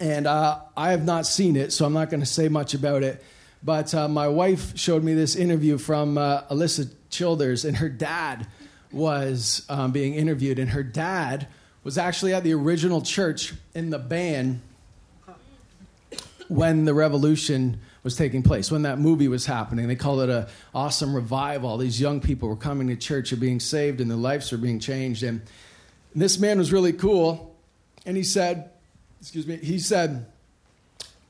and 0.00 0.26
uh, 0.26 0.58
I 0.76 0.90
have 0.90 1.04
not 1.04 1.26
seen 1.26 1.54
it, 1.54 1.72
so 1.72 1.84
I'm 1.84 1.92
not 1.92 2.10
going 2.10 2.20
to 2.20 2.26
say 2.26 2.48
much 2.48 2.74
about 2.74 3.04
it. 3.04 3.22
But 3.62 3.94
uh, 3.94 4.08
my 4.08 4.26
wife 4.26 4.76
showed 4.76 5.04
me 5.04 5.14
this 5.14 5.36
interview 5.36 5.78
from 5.78 6.18
uh, 6.18 6.42
Alisa 6.50 6.90
Childers, 7.10 7.64
and 7.64 7.76
her 7.76 7.88
dad 7.88 8.48
was 8.90 9.64
um, 9.68 9.92
being 9.92 10.14
interviewed, 10.14 10.58
and 10.58 10.70
her 10.70 10.82
dad 10.82 11.46
was 11.84 11.98
actually 11.98 12.34
at 12.34 12.42
the 12.42 12.52
original 12.52 13.00
church 13.00 13.54
in 13.76 13.90
the 13.90 13.98
band 14.00 14.60
when 16.48 16.84
the 16.84 16.94
revolution 16.94 17.78
was 18.02 18.16
taking 18.16 18.42
place, 18.42 18.70
when 18.70 18.82
that 18.82 18.98
movie 18.98 19.28
was 19.28 19.46
happening. 19.46 19.88
They 19.88 19.96
called 19.96 20.20
it 20.20 20.28
a 20.28 20.48
awesome 20.74 21.14
revival. 21.14 21.70
All 21.70 21.78
these 21.78 22.00
young 22.00 22.20
people 22.20 22.48
were 22.48 22.56
coming 22.56 22.88
to 22.88 22.96
church 22.96 23.32
and 23.32 23.40
being 23.40 23.60
saved, 23.60 24.00
and 24.00 24.10
their 24.10 24.18
lives 24.18 24.52
were 24.52 24.58
being 24.58 24.78
changed. 24.78 25.22
And 25.22 25.40
this 26.14 26.38
man 26.38 26.58
was 26.58 26.72
really 26.72 26.92
cool, 26.92 27.56
and 28.04 28.16
he 28.16 28.22
said, 28.22 28.70
"Excuse 29.20 29.46
me," 29.46 29.56
he 29.56 29.78
said, 29.78 30.26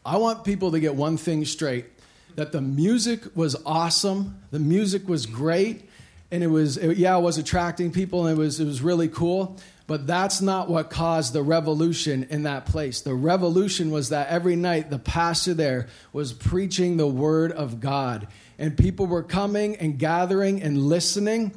"I 0.05 0.17
want 0.17 0.45
people 0.45 0.73
to 0.73 0.81
get 0.81 0.97
one 0.97 1.17
thing 1.17 1.45
straight: 1.45 1.87
that 2.35 2.51
the 2.51 2.61
music 2.61 3.37
was 3.37 3.55
awesome, 3.65 4.39
the 4.51 4.59
music 4.59 5.09
was 5.09 5.27
great." 5.27 5.89
And 6.31 6.43
it 6.43 6.49
was, 6.49 6.77
it, 6.79 6.97
yeah, 6.97 7.17
it 7.17 7.21
was 7.21 7.39
attracting 7.39 7.93
people 7.93 8.27
and 8.27 8.37
it 8.37 8.41
was, 8.41 8.59
it 8.59 8.65
was 8.65 8.83
really 8.83 9.07
cool. 9.07 9.57
But 9.87 10.07
that's 10.07 10.41
not 10.41 10.71
what 10.71 10.89
caused 10.89 11.35
the 11.35 11.43
revolution 11.43 12.27
in 12.31 12.45
that 12.45 12.65
place. 12.65 13.03
The 13.03 13.15
revolution 13.15 13.91
was 13.91 14.09
that 14.09 14.29
every 14.29 14.57
night 14.57 14.89
the 14.89 14.99
pastor 14.99 15.53
there 15.53 15.89
was 16.13 16.33
preaching 16.33 16.97
the 16.97 17.07
word 17.07 17.53
of 17.53 17.81
God. 17.81 18.27
And 18.59 18.79
people 18.79 19.07
were 19.07 19.23
coming 19.23 19.77
and 19.77 19.99
gathering 19.99 20.63
and 20.63 20.85
listening, 20.85 21.53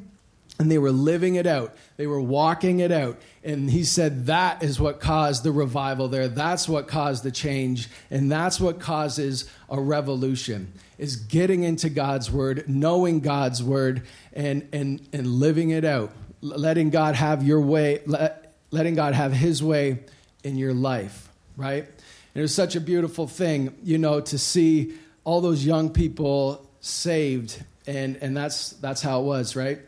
and 0.58 0.70
they 0.70 0.76
were 0.76 0.90
living 0.92 1.36
it 1.36 1.46
out. 1.46 1.74
They 1.96 2.06
were 2.06 2.20
walking 2.20 2.80
it 2.80 2.92
out. 2.92 3.18
And 3.42 3.70
he 3.70 3.82
said 3.84 4.26
that 4.26 4.62
is 4.62 4.78
what 4.78 5.00
caused 5.00 5.42
the 5.42 5.52
revival 5.52 6.08
there. 6.08 6.28
That's 6.28 6.68
what 6.68 6.86
caused 6.86 7.22
the 7.22 7.30
change. 7.30 7.88
And 8.10 8.30
that's 8.30 8.60
what 8.60 8.78
causes 8.78 9.46
a 9.70 9.80
revolution 9.80 10.74
is 10.98 11.16
getting 11.16 11.62
into 11.62 11.88
God's 11.88 12.30
word, 12.30 12.64
knowing 12.68 13.20
God's 13.20 13.62
word, 13.62 14.02
and, 14.34 14.68
and, 14.70 15.00
and 15.14 15.26
living 15.26 15.70
it 15.70 15.86
out 15.86 16.10
letting 16.40 16.90
God 16.90 17.14
have 17.14 17.42
your 17.42 17.60
way, 17.60 18.00
let, 18.06 18.52
letting 18.70 18.94
God 18.94 19.14
have 19.14 19.32
his 19.32 19.62
way 19.62 20.00
in 20.44 20.56
your 20.56 20.72
life, 20.72 21.28
right? 21.56 21.84
And 21.84 21.92
it 22.36 22.40
was 22.40 22.54
such 22.54 22.76
a 22.76 22.80
beautiful 22.80 23.26
thing, 23.26 23.74
you 23.82 23.98
know, 23.98 24.20
to 24.20 24.38
see 24.38 24.94
all 25.24 25.40
those 25.40 25.64
young 25.66 25.90
people 25.90 26.66
saved. 26.80 27.62
And, 27.86 28.16
and 28.16 28.36
that's, 28.36 28.70
that's 28.70 29.02
how 29.02 29.20
it 29.20 29.24
was, 29.24 29.56
right? 29.56 29.80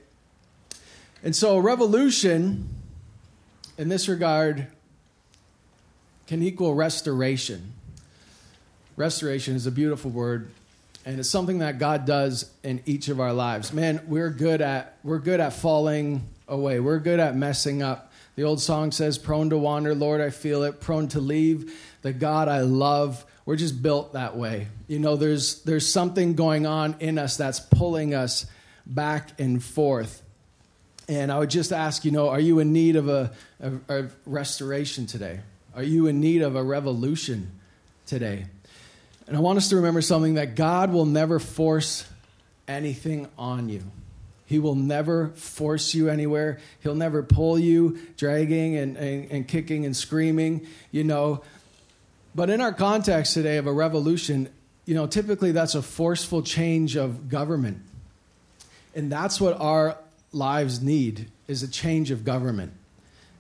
And 1.22 1.36
so, 1.36 1.58
revolution 1.58 2.68
in 3.76 3.88
this 3.90 4.08
regard 4.08 4.68
can 6.26 6.42
equal 6.42 6.74
restoration. 6.74 7.74
Restoration 8.96 9.54
is 9.54 9.66
a 9.66 9.70
beautiful 9.70 10.10
word, 10.10 10.50
and 11.04 11.18
it's 11.20 11.28
something 11.28 11.58
that 11.58 11.78
God 11.78 12.06
does 12.06 12.50
in 12.62 12.82
each 12.86 13.08
of 13.08 13.20
our 13.20 13.34
lives. 13.34 13.70
Man, 13.70 14.00
we're 14.06 14.30
good 14.30 14.62
at 14.62 14.96
we're 15.04 15.18
good 15.18 15.40
at 15.40 15.52
falling 15.52 16.26
away. 16.50 16.80
We're 16.80 16.98
good 16.98 17.20
at 17.20 17.34
messing 17.34 17.82
up. 17.82 18.10
The 18.34 18.42
old 18.44 18.60
song 18.60 18.92
says, 18.92 19.16
prone 19.16 19.50
to 19.50 19.56
wander, 19.58 19.94
Lord, 19.94 20.20
I 20.20 20.30
feel 20.30 20.62
it, 20.64 20.80
prone 20.80 21.08
to 21.08 21.20
leave 21.20 21.74
the 22.02 22.12
God 22.12 22.48
I 22.48 22.60
love. 22.60 23.24
We're 23.46 23.56
just 23.56 23.82
built 23.82 24.12
that 24.12 24.36
way. 24.36 24.68
You 24.88 24.98
know, 24.98 25.16
there's, 25.16 25.62
there's 25.62 25.90
something 25.90 26.34
going 26.34 26.66
on 26.66 26.96
in 27.00 27.18
us 27.18 27.36
that's 27.36 27.60
pulling 27.60 28.14
us 28.14 28.46
back 28.86 29.40
and 29.40 29.62
forth. 29.62 30.22
And 31.08 31.32
I 31.32 31.38
would 31.38 31.50
just 31.50 31.72
ask, 31.72 32.04
you 32.04 32.12
know, 32.12 32.28
are 32.28 32.40
you 32.40 32.58
in 32.60 32.72
need 32.72 32.96
of 32.96 33.08
a, 33.08 33.32
a, 33.60 33.72
a 34.02 34.08
restoration 34.26 35.06
today? 35.06 35.40
Are 35.74 35.82
you 35.82 36.06
in 36.06 36.20
need 36.20 36.42
of 36.42 36.56
a 36.56 36.62
revolution 36.62 37.50
today? 38.06 38.46
And 39.26 39.36
I 39.36 39.40
want 39.40 39.58
us 39.58 39.68
to 39.70 39.76
remember 39.76 40.00
something 40.02 40.34
that 40.34 40.54
God 40.54 40.92
will 40.92 41.06
never 41.06 41.38
force 41.38 42.06
anything 42.68 43.28
on 43.36 43.68
you. 43.68 43.82
He 44.50 44.58
will 44.58 44.74
never 44.74 45.28
force 45.36 45.94
you 45.94 46.08
anywhere. 46.10 46.58
He'll 46.80 46.96
never 46.96 47.22
pull 47.22 47.56
you, 47.56 47.98
dragging 48.16 48.74
and, 48.76 48.96
and, 48.96 49.30
and 49.30 49.46
kicking 49.48 49.86
and 49.86 49.96
screaming, 49.96 50.66
you 50.90 51.04
know. 51.04 51.44
But 52.34 52.50
in 52.50 52.60
our 52.60 52.72
context 52.72 53.34
today 53.34 53.58
of 53.58 53.68
a 53.68 53.72
revolution, 53.72 54.48
you 54.86 54.96
know, 54.96 55.06
typically 55.06 55.52
that's 55.52 55.76
a 55.76 55.82
forceful 55.82 56.42
change 56.42 56.96
of 56.96 57.28
government. 57.28 57.78
And 58.92 59.10
that's 59.12 59.40
what 59.40 59.56
our 59.60 59.96
lives 60.32 60.82
need 60.82 61.28
is 61.46 61.62
a 61.62 61.68
change 61.70 62.10
of 62.10 62.24
government, 62.24 62.72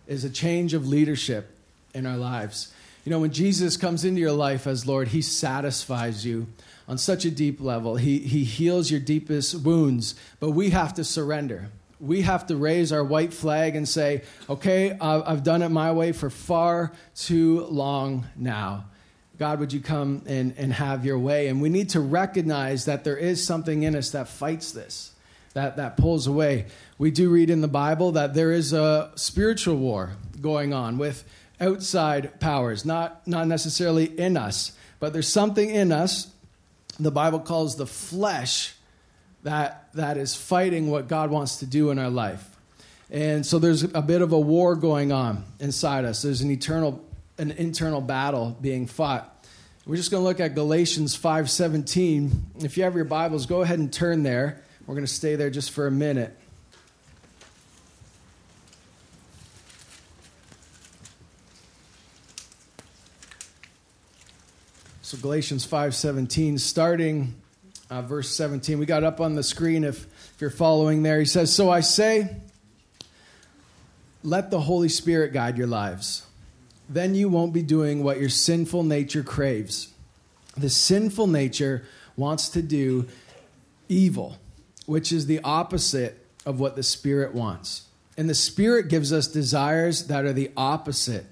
is 0.06 0.22
a 0.24 0.30
change 0.30 0.74
of 0.74 0.86
leadership 0.86 1.50
in 1.92 2.06
our 2.06 2.18
lives. 2.18 2.72
You 3.04 3.10
know, 3.10 3.20
when 3.20 3.32
Jesus 3.32 3.78
comes 3.78 4.04
into 4.04 4.20
your 4.20 4.32
life 4.32 4.66
as 4.66 4.86
Lord, 4.86 5.08
He 5.08 5.22
satisfies 5.22 6.24
you 6.26 6.48
on 6.86 6.98
such 6.98 7.24
a 7.24 7.30
deep 7.30 7.60
level. 7.60 7.96
He, 7.96 8.18
he 8.18 8.44
heals 8.44 8.90
your 8.90 9.00
deepest 9.00 9.54
wounds, 9.62 10.14
but 10.38 10.50
we 10.50 10.70
have 10.70 10.92
to 10.94 11.04
surrender. 11.04 11.70
We 11.98 12.22
have 12.22 12.46
to 12.48 12.56
raise 12.56 12.92
our 12.92 13.04
white 13.04 13.32
flag 13.32 13.74
and 13.76 13.88
say, 13.88 14.22
okay, 14.48 14.96
I've 15.00 15.42
done 15.44 15.62
it 15.62 15.68
my 15.70 15.92
way 15.92 16.12
for 16.12 16.30
far 16.30 16.92
too 17.14 17.64
long 17.66 18.26
now. 18.36 18.86
God, 19.38 19.60
would 19.60 19.72
you 19.72 19.80
come 19.80 20.22
and, 20.26 20.54
and 20.58 20.72
have 20.74 21.06
your 21.06 21.18
way? 21.18 21.48
And 21.48 21.62
we 21.62 21.70
need 21.70 21.90
to 21.90 22.00
recognize 22.00 22.84
that 22.84 23.04
there 23.04 23.16
is 23.16 23.46
something 23.46 23.82
in 23.82 23.96
us 23.96 24.10
that 24.10 24.28
fights 24.28 24.72
this, 24.72 25.12
that, 25.54 25.76
that 25.76 25.96
pulls 25.96 26.26
away. 26.26 26.66
We 26.98 27.10
do 27.10 27.30
read 27.30 27.48
in 27.48 27.62
the 27.62 27.68
Bible 27.68 28.12
that 28.12 28.34
there 28.34 28.52
is 28.52 28.74
a 28.74 29.10
spiritual 29.14 29.76
war 29.76 30.12
going 30.42 30.74
on 30.74 30.98
with 30.98 31.24
outside 31.60 32.40
powers, 32.40 32.84
not, 32.84 33.26
not 33.26 33.46
necessarily 33.46 34.06
in 34.18 34.36
us. 34.36 34.72
But 34.98 35.12
there's 35.12 35.28
something 35.28 35.68
in 35.70 35.92
us, 35.92 36.28
the 36.98 37.10
Bible 37.10 37.40
calls 37.40 37.76
the 37.76 37.86
flesh, 37.86 38.74
that, 39.42 39.88
that 39.94 40.16
is 40.18 40.34
fighting 40.34 40.90
what 40.90 41.08
God 41.08 41.30
wants 41.30 41.56
to 41.58 41.66
do 41.66 41.90
in 41.90 41.98
our 41.98 42.10
life. 42.10 42.46
And 43.10 43.44
so 43.44 43.58
there's 43.58 43.82
a 43.82 44.02
bit 44.02 44.22
of 44.22 44.32
a 44.32 44.38
war 44.38 44.74
going 44.76 45.10
on 45.12 45.44
inside 45.58 46.04
us. 46.04 46.22
There's 46.22 46.42
an 46.42 46.50
eternal, 46.50 47.02
an 47.38 47.50
internal 47.52 48.00
battle 48.00 48.56
being 48.60 48.86
fought. 48.86 49.34
We're 49.86 49.96
just 49.96 50.10
going 50.10 50.22
to 50.22 50.28
look 50.28 50.40
at 50.40 50.54
Galatians 50.54 51.16
5:17. 51.18 52.64
If 52.64 52.76
you 52.76 52.84
have 52.84 52.94
your 52.94 53.06
Bibles, 53.06 53.46
go 53.46 53.62
ahead 53.62 53.78
and 53.80 53.92
turn 53.92 54.22
there. 54.22 54.60
We're 54.86 54.94
going 54.94 55.06
to 55.06 55.12
stay 55.12 55.34
there 55.34 55.50
just 55.50 55.72
for 55.72 55.86
a 55.88 55.90
minute. 55.90 56.36
So 65.10 65.18
Galatians 65.18 65.66
5:17, 65.66 66.56
starting 66.60 67.34
uh, 67.90 68.00
verse 68.00 68.28
17. 68.32 68.78
We 68.78 68.86
got 68.86 69.02
up 69.02 69.20
on 69.20 69.34
the 69.34 69.42
screen 69.42 69.82
if, 69.82 70.04
if 70.36 70.40
you're 70.40 70.50
following 70.52 71.02
there. 71.02 71.18
He 71.18 71.24
says, 71.24 71.52
So 71.52 71.68
I 71.68 71.80
say, 71.80 72.36
let 74.22 74.52
the 74.52 74.60
Holy 74.60 74.88
Spirit 74.88 75.32
guide 75.32 75.58
your 75.58 75.66
lives. 75.66 76.24
Then 76.88 77.16
you 77.16 77.28
won't 77.28 77.52
be 77.52 77.60
doing 77.62 78.04
what 78.04 78.20
your 78.20 78.28
sinful 78.28 78.84
nature 78.84 79.24
craves. 79.24 79.88
The 80.56 80.70
sinful 80.70 81.26
nature 81.26 81.84
wants 82.16 82.48
to 82.50 82.62
do 82.62 83.08
evil, 83.88 84.36
which 84.86 85.10
is 85.10 85.26
the 85.26 85.40
opposite 85.42 86.24
of 86.46 86.60
what 86.60 86.76
the 86.76 86.84
Spirit 86.84 87.34
wants. 87.34 87.86
And 88.16 88.30
the 88.30 88.34
Spirit 88.36 88.86
gives 88.86 89.12
us 89.12 89.26
desires 89.26 90.06
that 90.06 90.24
are 90.24 90.32
the 90.32 90.52
opposite 90.56 91.26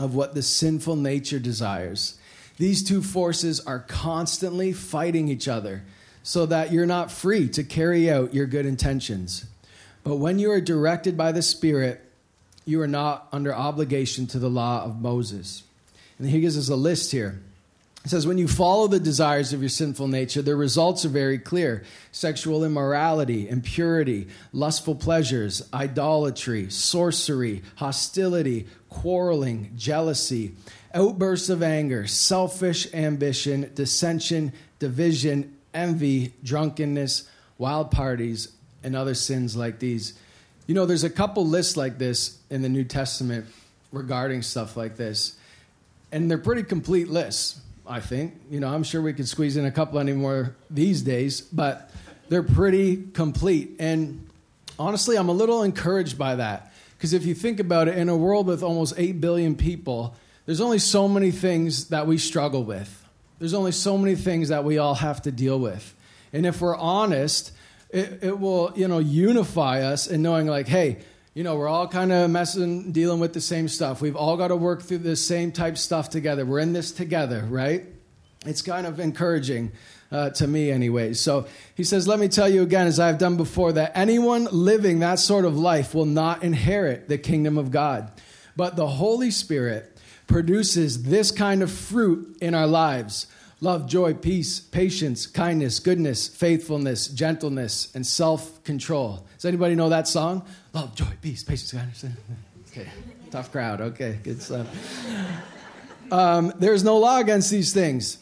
of 0.00 0.14
what 0.14 0.34
the 0.34 0.40
sinful 0.42 0.96
nature 0.96 1.38
desires. 1.38 2.16
These 2.58 2.84
two 2.84 3.02
forces 3.02 3.60
are 3.60 3.80
constantly 3.80 4.72
fighting 4.72 5.28
each 5.28 5.48
other 5.48 5.82
so 6.22 6.46
that 6.46 6.72
you're 6.72 6.86
not 6.86 7.10
free 7.10 7.48
to 7.50 7.64
carry 7.64 8.10
out 8.10 8.34
your 8.34 8.46
good 8.46 8.66
intentions. 8.66 9.46
But 10.04 10.16
when 10.16 10.38
you 10.38 10.50
are 10.50 10.60
directed 10.60 11.16
by 11.16 11.32
the 11.32 11.42
Spirit, 11.42 12.00
you 12.64 12.80
are 12.80 12.86
not 12.88 13.28
under 13.32 13.54
obligation 13.54 14.26
to 14.28 14.38
the 14.38 14.50
law 14.50 14.84
of 14.84 15.00
Moses. 15.00 15.64
And 16.18 16.28
he 16.28 16.40
gives 16.40 16.56
us 16.58 16.68
a 16.68 16.76
list 16.76 17.10
here. 17.10 17.40
It 18.04 18.08
says, 18.08 18.26
when 18.26 18.38
you 18.38 18.48
follow 18.48 18.88
the 18.88 18.98
desires 18.98 19.52
of 19.52 19.60
your 19.62 19.68
sinful 19.68 20.08
nature, 20.08 20.42
the 20.42 20.56
results 20.56 21.04
are 21.04 21.08
very 21.08 21.38
clear 21.38 21.84
sexual 22.10 22.64
immorality, 22.64 23.48
impurity, 23.48 24.26
lustful 24.52 24.96
pleasures, 24.96 25.68
idolatry, 25.72 26.68
sorcery, 26.68 27.62
hostility, 27.76 28.66
quarreling, 28.88 29.72
jealousy 29.76 30.52
outbursts 30.94 31.48
of 31.48 31.62
anger, 31.62 32.06
selfish 32.06 32.92
ambition, 32.94 33.70
dissension, 33.74 34.52
division, 34.78 35.56
envy, 35.74 36.32
drunkenness, 36.44 37.28
wild 37.58 37.90
parties, 37.90 38.48
and 38.82 38.96
other 38.96 39.14
sins 39.14 39.56
like 39.56 39.78
these. 39.78 40.14
You 40.66 40.74
know, 40.74 40.86
there's 40.86 41.04
a 41.04 41.10
couple 41.10 41.46
lists 41.46 41.76
like 41.76 41.98
this 41.98 42.38
in 42.50 42.62
the 42.62 42.68
New 42.68 42.84
Testament 42.84 43.46
regarding 43.90 44.42
stuff 44.42 44.76
like 44.76 44.96
this, 44.96 45.36
and 46.10 46.30
they're 46.30 46.38
pretty 46.38 46.62
complete 46.62 47.08
lists, 47.08 47.60
I 47.86 48.00
think. 48.00 48.34
You 48.50 48.60
know, 48.60 48.68
I'm 48.68 48.82
sure 48.84 49.00
we 49.02 49.12
could 49.12 49.28
squeeze 49.28 49.56
in 49.56 49.64
a 49.64 49.70
couple 49.70 49.98
anymore 49.98 50.54
these 50.70 51.02
days, 51.02 51.40
but 51.40 51.90
they're 52.28 52.42
pretty 52.42 52.96
complete. 53.12 53.72
And 53.78 54.26
honestly, 54.78 55.16
I'm 55.16 55.28
a 55.28 55.32
little 55.32 55.62
encouraged 55.62 56.16
by 56.18 56.36
that 56.36 56.72
because 56.96 57.12
if 57.12 57.26
you 57.26 57.34
think 57.34 57.60
about 57.60 57.88
it, 57.88 57.96
in 57.98 58.08
a 58.08 58.16
world 58.16 58.46
with 58.46 58.62
almost 58.62 58.94
8 58.96 59.20
billion 59.20 59.56
people, 59.56 60.14
there's 60.46 60.60
only 60.60 60.78
so 60.78 61.06
many 61.08 61.30
things 61.30 61.88
that 61.88 62.06
we 62.06 62.18
struggle 62.18 62.64
with. 62.64 62.98
There's 63.38 63.54
only 63.54 63.72
so 63.72 63.96
many 63.98 64.14
things 64.14 64.48
that 64.48 64.64
we 64.64 64.78
all 64.78 64.94
have 64.94 65.22
to 65.22 65.30
deal 65.32 65.58
with. 65.58 65.94
And 66.32 66.46
if 66.46 66.60
we're 66.60 66.76
honest, 66.76 67.52
it, 67.90 68.20
it 68.22 68.38
will, 68.38 68.72
you 68.76 68.88
know, 68.88 68.98
unify 68.98 69.82
us 69.82 70.06
in 70.06 70.22
knowing 70.22 70.46
like, 70.46 70.66
hey, 70.68 70.98
you 71.34 71.44
know, 71.44 71.56
we're 71.56 71.68
all 71.68 71.88
kind 71.88 72.12
of 72.12 72.30
messing, 72.30 72.92
dealing 72.92 73.18
with 73.20 73.32
the 73.32 73.40
same 73.40 73.66
stuff. 73.68 74.00
We've 74.00 74.16
all 74.16 74.36
got 74.36 74.48
to 74.48 74.56
work 74.56 74.82
through 74.82 74.98
the 74.98 75.16
same 75.16 75.50
type 75.52 75.78
stuff 75.78 76.10
together. 76.10 76.44
We're 76.44 76.58
in 76.60 76.72
this 76.72 76.92
together, 76.92 77.44
right? 77.48 77.84
It's 78.44 78.62
kind 78.62 78.86
of 78.86 79.00
encouraging 79.00 79.72
uh, 80.10 80.30
to 80.30 80.46
me, 80.46 80.70
anyway. 80.70 81.14
So 81.14 81.46
he 81.74 81.84
says, 81.84 82.06
Let 82.06 82.18
me 82.18 82.28
tell 82.28 82.48
you 82.48 82.62
again, 82.62 82.86
as 82.86 83.00
I've 83.00 83.16
done 83.16 83.38
before, 83.38 83.72
that 83.72 83.92
anyone 83.94 84.46
living 84.50 84.98
that 84.98 85.18
sort 85.18 85.46
of 85.46 85.56
life 85.56 85.94
will 85.94 86.04
not 86.04 86.42
inherit 86.42 87.08
the 87.08 87.16
kingdom 87.16 87.56
of 87.56 87.70
God. 87.70 88.10
But 88.54 88.76
the 88.76 88.86
Holy 88.86 89.30
Spirit, 89.30 89.91
produces 90.32 91.04
this 91.04 91.30
kind 91.30 91.62
of 91.62 91.70
fruit 91.70 92.36
in 92.40 92.54
our 92.54 92.66
lives 92.66 93.26
love, 93.60 93.86
joy, 93.86 94.12
peace, 94.12 94.58
patience, 94.58 95.24
kindness, 95.26 95.78
goodness, 95.78 96.26
faithfulness, 96.26 97.06
gentleness, 97.06 97.92
and 97.94 98.04
self 98.04 98.64
control. 98.64 99.24
Does 99.36 99.44
anybody 99.44 99.76
know 99.76 99.90
that 99.90 100.08
song? 100.08 100.42
Love, 100.72 100.96
joy, 100.96 101.06
peace, 101.20 101.44
patience, 101.44 101.70
kindness. 101.72 102.04
Okay, 102.72 102.88
tough 103.30 103.52
crowd. 103.52 103.82
Okay, 103.82 104.18
good 104.24 104.40
stuff. 104.40 104.66
Um, 106.10 106.54
there's 106.58 106.82
no 106.82 106.96
law 106.96 107.18
against 107.18 107.50
these 107.50 107.74
things. 107.74 108.16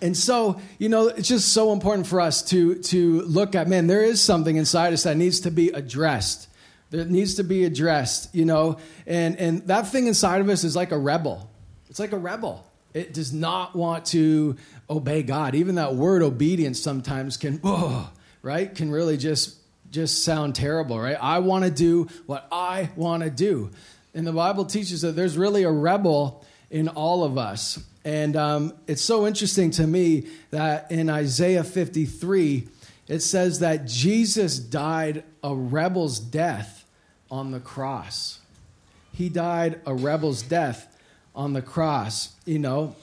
And 0.00 0.16
so, 0.16 0.58
you 0.78 0.88
know, 0.88 1.08
it's 1.08 1.28
just 1.28 1.52
so 1.52 1.70
important 1.74 2.06
for 2.06 2.22
us 2.22 2.42
to, 2.44 2.76
to 2.84 3.20
look 3.20 3.54
at 3.54 3.68
man, 3.68 3.86
there 3.86 4.02
is 4.02 4.22
something 4.22 4.56
inside 4.56 4.94
us 4.94 5.02
that 5.02 5.18
needs 5.18 5.40
to 5.40 5.50
be 5.50 5.68
addressed 5.72 6.48
that 6.90 7.10
needs 7.10 7.36
to 7.36 7.44
be 7.44 7.64
addressed, 7.64 8.34
you 8.34 8.44
know? 8.44 8.78
And, 9.06 9.36
and 9.38 9.66
that 9.68 9.88
thing 9.88 10.06
inside 10.06 10.40
of 10.40 10.48
us 10.48 10.64
is 10.64 10.76
like 10.76 10.92
a 10.92 10.98
rebel. 10.98 11.50
It's 11.90 11.98
like 11.98 12.12
a 12.12 12.18
rebel. 12.18 12.64
It 12.94 13.12
does 13.12 13.32
not 13.32 13.74
want 13.74 14.06
to 14.06 14.56
obey 14.88 15.22
God. 15.22 15.54
Even 15.54 15.74
that 15.76 15.94
word 15.94 16.22
obedience 16.22 16.80
sometimes 16.80 17.36
can, 17.36 17.60
right? 18.42 18.74
Can 18.74 18.90
really 18.90 19.16
just 19.16 19.56
just 19.88 20.24
sound 20.24 20.54
terrible, 20.54 20.98
right? 21.00 21.16
I 21.18 21.38
want 21.38 21.64
to 21.64 21.70
do 21.70 22.08
what 22.26 22.46
I 22.50 22.90
want 22.96 23.22
to 23.22 23.30
do. 23.30 23.70
And 24.14 24.26
the 24.26 24.32
Bible 24.32 24.64
teaches 24.64 25.02
that 25.02 25.12
there's 25.12 25.38
really 25.38 25.62
a 25.62 25.70
rebel 25.70 26.44
in 26.70 26.88
all 26.88 27.22
of 27.22 27.38
us. 27.38 27.78
And 28.04 28.36
um, 28.36 28.72
it's 28.88 29.00
so 29.00 29.26
interesting 29.26 29.70
to 29.72 29.86
me 29.86 30.26
that 30.50 30.90
in 30.90 31.08
Isaiah 31.08 31.62
53, 31.64 32.68
it 33.08 33.20
says 33.20 33.60
that 33.60 33.86
Jesus 33.86 34.58
died 34.58 35.22
a 35.42 35.54
rebel's 35.54 36.18
death 36.18 36.75
on 37.30 37.50
the 37.50 37.60
cross. 37.60 38.40
He 39.12 39.28
died 39.28 39.80
a 39.86 39.94
rebel's 39.94 40.42
death 40.42 40.96
on 41.34 41.52
the 41.52 41.62
cross, 41.62 42.34
you 42.44 42.58
know. 42.58 42.96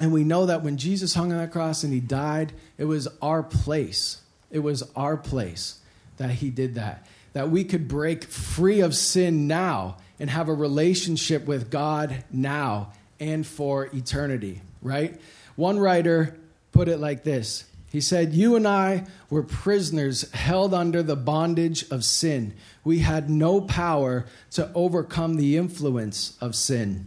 And 0.00 0.12
we 0.12 0.24
know 0.24 0.46
that 0.46 0.62
when 0.62 0.76
Jesus 0.76 1.14
hung 1.14 1.32
on 1.32 1.38
that 1.38 1.52
cross 1.52 1.84
and 1.84 1.92
he 1.92 2.00
died, 2.00 2.52
it 2.78 2.84
was 2.84 3.06
our 3.22 3.42
place. 3.42 4.20
It 4.50 4.58
was 4.58 4.82
our 4.96 5.16
place 5.16 5.78
that 6.16 6.30
he 6.30 6.50
did 6.50 6.74
that. 6.74 7.06
That 7.32 7.50
we 7.50 7.64
could 7.64 7.88
break 7.88 8.24
free 8.24 8.80
of 8.80 8.94
sin 8.94 9.46
now 9.46 9.98
and 10.18 10.30
have 10.30 10.48
a 10.48 10.54
relationship 10.54 11.44
with 11.46 11.70
God 11.70 12.24
now 12.30 12.92
and 13.20 13.46
for 13.46 13.86
eternity, 13.94 14.60
right? 14.82 15.20
One 15.56 15.78
writer 15.78 16.36
put 16.72 16.88
it 16.88 16.98
like 16.98 17.22
this 17.22 17.64
he 17.94 18.00
said, 18.00 18.34
You 18.34 18.56
and 18.56 18.66
I 18.66 19.04
were 19.30 19.44
prisoners 19.44 20.28
held 20.32 20.74
under 20.74 21.00
the 21.00 21.14
bondage 21.14 21.86
of 21.92 22.04
sin. 22.04 22.54
We 22.82 22.98
had 22.98 23.30
no 23.30 23.60
power 23.60 24.26
to 24.54 24.72
overcome 24.74 25.36
the 25.36 25.56
influence 25.56 26.36
of 26.40 26.56
sin. 26.56 27.06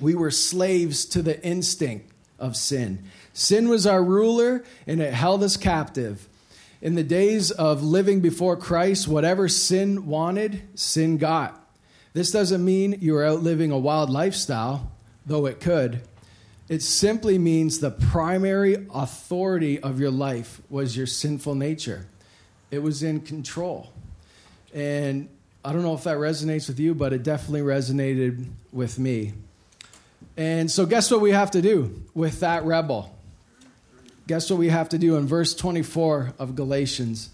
We 0.00 0.16
were 0.16 0.32
slaves 0.32 1.04
to 1.04 1.22
the 1.22 1.40
instinct 1.46 2.10
of 2.40 2.56
sin. 2.56 3.04
Sin 3.34 3.68
was 3.68 3.86
our 3.86 4.02
ruler 4.02 4.64
and 4.84 5.00
it 5.00 5.14
held 5.14 5.44
us 5.44 5.56
captive. 5.56 6.28
In 6.82 6.96
the 6.96 7.04
days 7.04 7.52
of 7.52 7.84
living 7.84 8.18
before 8.20 8.56
Christ, 8.56 9.06
whatever 9.06 9.48
sin 9.48 10.06
wanted, 10.06 10.60
sin 10.74 11.18
got. 11.18 11.64
This 12.14 12.32
doesn't 12.32 12.64
mean 12.64 12.98
you 13.00 13.12
were 13.12 13.24
out 13.24 13.44
living 13.44 13.70
a 13.70 13.78
wild 13.78 14.10
lifestyle, 14.10 14.90
though 15.24 15.46
it 15.46 15.60
could. 15.60 16.02
It 16.68 16.82
simply 16.82 17.38
means 17.38 17.78
the 17.78 17.92
primary 17.92 18.86
authority 18.92 19.78
of 19.78 20.00
your 20.00 20.10
life 20.10 20.60
was 20.68 20.96
your 20.96 21.06
sinful 21.06 21.54
nature. 21.54 22.06
It 22.72 22.80
was 22.80 23.04
in 23.04 23.20
control. 23.20 23.92
And 24.74 25.28
I 25.64 25.72
don't 25.72 25.82
know 25.82 25.94
if 25.94 26.04
that 26.04 26.16
resonates 26.16 26.66
with 26.66 26.80
you, 26.80 26.94
but 26.94 27.12
it 27.12 27.22
definitely 27.22 27.60
resonated 27.60 28.46
with 28.72 28.98
me. 28.98 29.34
And 30.36 30.68
so, 30.70 30.86
guess 30.86 31.10
what 31.10 31.20
we 31.20 31.30
have 31.30 31.52
to 31.52 31.62
do 31.62 32.02
with 32.14 32.40
that 32.40 32.64
rebel? 32.64 33.16
Guess 34.26 34.50
what 34.50 34.58
we 34.58 34.68
have 34.68 34.88
to 34.88 34.98
do 34.98 35.16
in 35.16 35.26
verse 35.26 35.54
24 35.54 36.34
of 36.38 36.56
Galatians? 36.56 37.30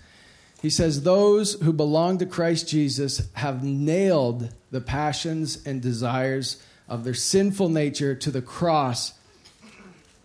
He 0.60 0.68
says, 0.68 1.02
Those 1.04 1.54
who 1.54 1.72
belong 1.72 2.18
to 2.18 2.26
Christ 2.26 2.68
Jesus 2.68 3.28
have 3.32 3.64
nailed 3.64 4.50
the 4.70 4.80
passions 4.82 5.62
and 5.66 5.80
desires 5.80 6.62
of 6.88 7.02
their 7.04 7.14
sinful 7.14 7.70
nature 7.70 8.14
to 8.14 8.30
the 8.30 8.42
cross 8.42 9.14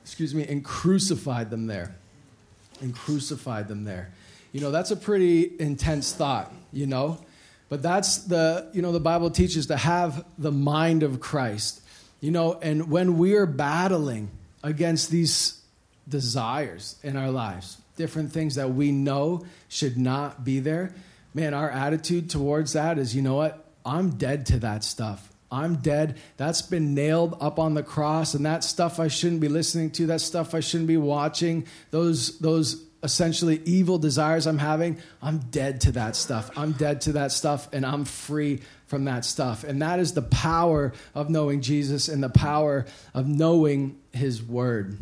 excuse 0.08 0.34
me, 0.34 0.48
and 0.48 0.64
crucified 0.64 1.50
them 1.50 1.68
there. 1.68 1.94
And 2.80 2.96
crucified 2.96 3.68
them 3.68 3.84
there. 3.84 4.14
You 4.54 4.62
know, 4.62 4.72
that's 4.72 4.90
a 4.92 4.96
pretty 4.96 5.52
intense 5.60 6.14
thought, 6.14 6.54
you 6.72 6.88
know? 6.88 7.18
But 7.68 7.82
that's 7.82 8.20
the, 8.20 8.68
you 8.72 8.82
know, 8.82 8.94
the 8.94 9.02
Bible 9.02 9.30
teaches 9.30 9.66
to 9.68 9.76
have 9.76 10.24
the 10.38 10.52
mind 10.52 11.04
of 11.04 11.20
Christ, 11.20 11.82
you 12.22 12.32
know? 12.32 12.54
And 12.62 12.90
when 12.90 13.18
we 13.18 13.34
are 13.34 13.46
battling 13.46 14.32
against 14.64 15.12
these 15.12 15.60
desires 16.08 16.96
in 17.04 17.18
our 17.18 17.30
lives, 17.32 17.78
different 17.98 18.32
things 18.32 18.56
that 18.56 18.72
we 18.74 18.94
know 18.94 19.46
should 19.68 19.98
not 19.98 20.46
be 20.46 20.62
there, 20.62 20.94
man, 21.34 21.54
our 21.54 21.70
attitude 21.70 22.30
towards 22.30 22.72
that 22.74 22.98
is, 22.98 23.14
you 23.14 23.22
know 23.22 23.36
what? 23.36 23.66
I'm 23.86 24.12
dead 24.12 24.46
to 24.48 24.60
that 24.60 24.86
stuff. 24.86 25.34
I'm 25.52 25.78
dead. 25.78 26.18
That's 26.38 26.62
been 26.62 26.94
nailed 26.94 27.38
up 27.40 27.58
on 27.60 27.74
the 27.74 27.84
cross, 27.84 28.34
and 28.34 28.46
that 28.46 28.64
stuff 28.64 29.00
I 29.00 29.08
shouldn't 29.08 29.40
be 29.42 29.48
listening 29.50 29.92
to, 29.92 30.08
that 30.08 30.22
stuff 30.22 30.54
I 30.54 30.60
shouldn't 30.60 30.88
be 30.88 30.98
watching, 30.98 31.66
those, 31.92 32.38
those 32.40 32.84
essentially 33.04 33.62
evil 33.64 33.98
desires 33.98 34.46
I'm 34.46 34.58
having, 34.58 34.98
I'm 35.22 35.38
dead 35.40 35.82
to 35.82 35.92
that 35.94 36.16
stuff. 36.16 36.50
I'm 36.58 36.74
dead 36.74 37.02
to 37.02 37.14
that 37.14 37.32
stuff, 37.32 37.70
and 37.72 37.86
I'm 37.86 38.04
free 38.06 38.62
from 38.88 39.06
that 39.06 39.24
stuff. 39.26 39.64
And 39.64 39.82
that 39.82 40.00
is 40.00 40.14
the 40.14 40.22
power 40.22 40.94
of 41.16 41.30
knowing 41.30 41.62
Jesus 41.62 42.08
and 42.10 42.22
the 42.22 42.30
power 42.30 42.86
of 43.14 43.28
knowing 43.28 43.98
His 44.12 44.44
Word. 44.44 44.98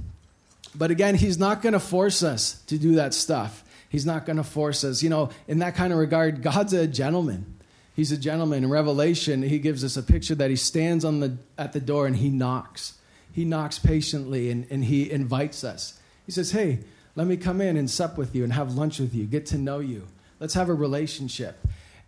But 0.76 0.92
again, 0.92 1.16
He's 1.16 1.38
not 1.40 1.62
going 1.64 1.74
to 1.74 1.80
force 1.80 2.22
us 2.22 2.62
to 2.68 2.78
do 2.78 2.96
that 2.96 3.14
stuff. 3.16 3.64
He's 3.90 4.06
not 4.06 4.26
going 4.28 4.38
to 4.38 4.44
force 4.44 4.84
us. 4.84 5.02
You 5.02 5.10
know, 5.10 5.30
in 5.48 5.60
that 5.60 5.76
kind 5.76 5.92
of 5.94 5.98
regard, 6.00 6.42
God's 6.44 6.74
a 6.74 6.86
gentleman. 6.86 7.55
He's 7.96 8.12
a 8.12 8.18
gentleman. 8.18 8.64
In 8.66 8.70
Revelation, 8.70 9.42
he 9.42 9.58
gives 9.58 9.84
us 9.84 9.96
a 9.96 10.04
picture 10.04 10.36
that 10.36 10.50
he 10.50 10.58
stands 10.58 11.06
on 11.06 11.22
the, 11.22 11.38
at 11.58 11.72
the 11.72 11.80
door 11.80 12.06
and 12.06 12.18
he 12.18 12.30
knocks. 12.30 12.98
He 13.32 13.46
knocks 13.46 13.80
patiently 13.80 14.52
and, 14.52 14.68
and 14.70 14.84
he 14.84 15.10
invites 15.10 15.64
us. 15.64 15.98
He 16.26 16.34
says, 16.34 16.52
Hey, 16.52 16.80
let 17.16 17.26
me 17.26 17.38
come 17.38 17.62
in 17.62 17.78
and 17.78 17.90
sup 17.90 18.18
with 18.18 18.36
you 18.36 18.44
and 18.44 18.52
have 18.52 18.76
lunch 18.76 19.00
with 19.00 19.16
you, 19.16 19.24
get 19.26 19.46
to 19.48 19.58
know 19.58 19.80
you. 19.80 20.06
Let's 20.42 20.56
have 20.56 20.68
a 20.68 20.74
relationship. 20.74 21.58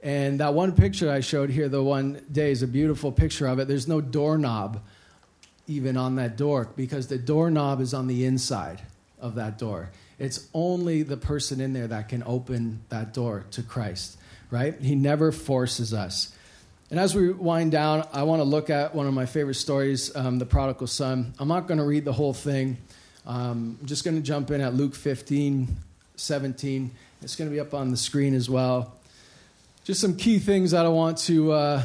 And 0.03 0.41
that 0.41 0.53
one 0.53 0.73
picture 0.73 1.09
I 1.09 1.21
showed 1.21 1.49
here, 1.49 1.69
the 1.69 1.81
one 1.83 2.21
day, 2.31 2.51
is 2.51 2.61
a 2.61 2.67
beautiful 2.67 3.11
picture 3.13 3.47
of 3.47 3.59
it. 3.59 3.67
There's 3.69 3.87
no 3.87 4.01
doorknob 4.01 4.81
even 5.67 5.95
on 5.97 6.15
that 6.15 6.35
door 6.35 6.67
because 6.75 7.07
the 7.07 7.17
doorknob 7.17 7.79
is 7.79 7.93
on 7.93 8.07
the 8.07 8.25
inside 8.25 8.81
of 9.21 9.35
that 9.35 9.57
door. 9.57 9.89
It's 10.19 10.49
only 10.53 11.01
the 11.03 11.17
person 11.17 11.61
in 11.61 11.71
there 11.71 11.87
that 11.87 12.09
can 12.09 12.23
open 12.25 12.81
that 12.89 13.13
door 13.13 13.45
to 13.51 13.63
Christ 13.63 14.17
right? 14.49 14.79
He 14.79 14.95
never 14.95 15.31
forces 15.31 15.93
us. 15.93 16.33
And 16.89 16.99
as 16.99 17.13
we 17.13 17.31
wind 17.31 17.71
down, 17.73 18.07
I 18.13 18.23
want 18.23 18.39
to 18.39 18.45
look 18.45 18.69
at 18.69 18.95
one 18.95 19.07
of 19.07 19.13
my 19.13 19.25
favorite 19.25 19.55
stories, 19.55 20.15
um, 20.15 20.39
the 20.39 20.45
prodigal 20.45 20.87
son. 20.87 21.33
I'm 21.37 21.49
not 21.49 21.67
going 21.67 21.79
to 21.79 21.83
read 21.83 22.05
the 22.05 22.13
whole 22.13 22.33
thing. 22.33 22.77
Um, 23.25 23.77
I'm 23.81 23.85
just 23.87 24.05
going 24.05 24.15
to 24.15 24.23
jump 24.23 24.51
in 24.51 24.61
at 24.61 24.73
Luke 24.73 24.95
15, 24.95 25.67
17. 26.15 26.91
It's 27.23 27.35
going 27.35 27.49
to 27.49 27.53
be 27.53 27.59
up 27.59 27.73
on 27.73 27.91
the 27.91 27.97
screen 27.97 28.33
as 28.33 28.49
well. 28.49 28.93
Just 29.83 29.99
some 29.99 30.15
key 30.15 30.39
things 30.39 30.71
that 30.71 30.85
I 30.85 30.89
want 30.89 31.17
to 31.19 31.51
uh, 31.51 31.83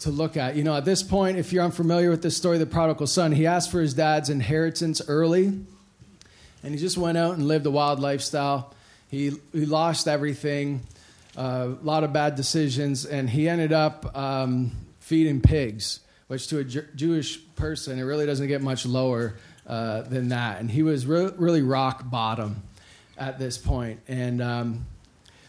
to 0.00 0.10
look 0.10 0.36
at. 0.36 0.56
You 0.56 0.64
know, 0.64 0.76
at 0.76 0.84
this 0.84 1.02
point, 1.04 1.36
if 1.38 1.52
you're 1.52 1.62
unfamiliar 1.64 2.10
with 2.10 2.22
this 2.22 2.36
story, 2.36 2.58
the 2.58 2.66
prodigal 2.66 3.06
son, 3.06 3.30
he 3.32 3.46
asked 3.46 3.70
for 3.70 3.80
his 3.80 3.94
dad's 3.94 4.30
inheritance 4.30 5.00
early, 5.06 5.46
and 5.46 6.72
he 6.74 6.76
just 6.76 6.98
went 6.98 7.18
out 7.18 7.34
and 7.34 7.46
lived 7.46 7.66
a 7.66 7.70
wild 7.70 8.00
lifestyle. 8.00 8.72
He 9.10 9.30
he 9.52 9.66
lost 9.66 10.08
everything 10.08 10.80
a 11.36 11.76
lot 11.82 12.04
of 12.04 12.12
bad 12.12 12.34
decisions, 12.34 13.04
and 13.04 13.28
he 13.28 13.48
ended 13.48 13.72
up 13.72 14.16
um, 14.16 14.70
feeding 15.00 15.40
pigs, 15.40 16.00
which 16.28 16.46
to 16.48 16.58
a 16.58 16.64
Jewish 16.64 17.40
person, 17.56 17.98
it 17.98 18.02
really 18.02 18.26
doesn't 18.26 18.46
get 18.48 18.62
much 18.62 18.86
lower 18.86 19.36
uh, 19.66 20.02
than 20.02 20.28
that. 20.28 20.60
And 20.60 20.70
he 20.70 20.82
was 20.82 21.06
re- 21.06 21.32
really 21.36 21.62
rock 21.62 22.02
bottom 22.08 22.62
at 23.18 23.38
this 23.38 23.58
point. 23.58 24.00
And 24.08 24.42
um, 24.42 24.86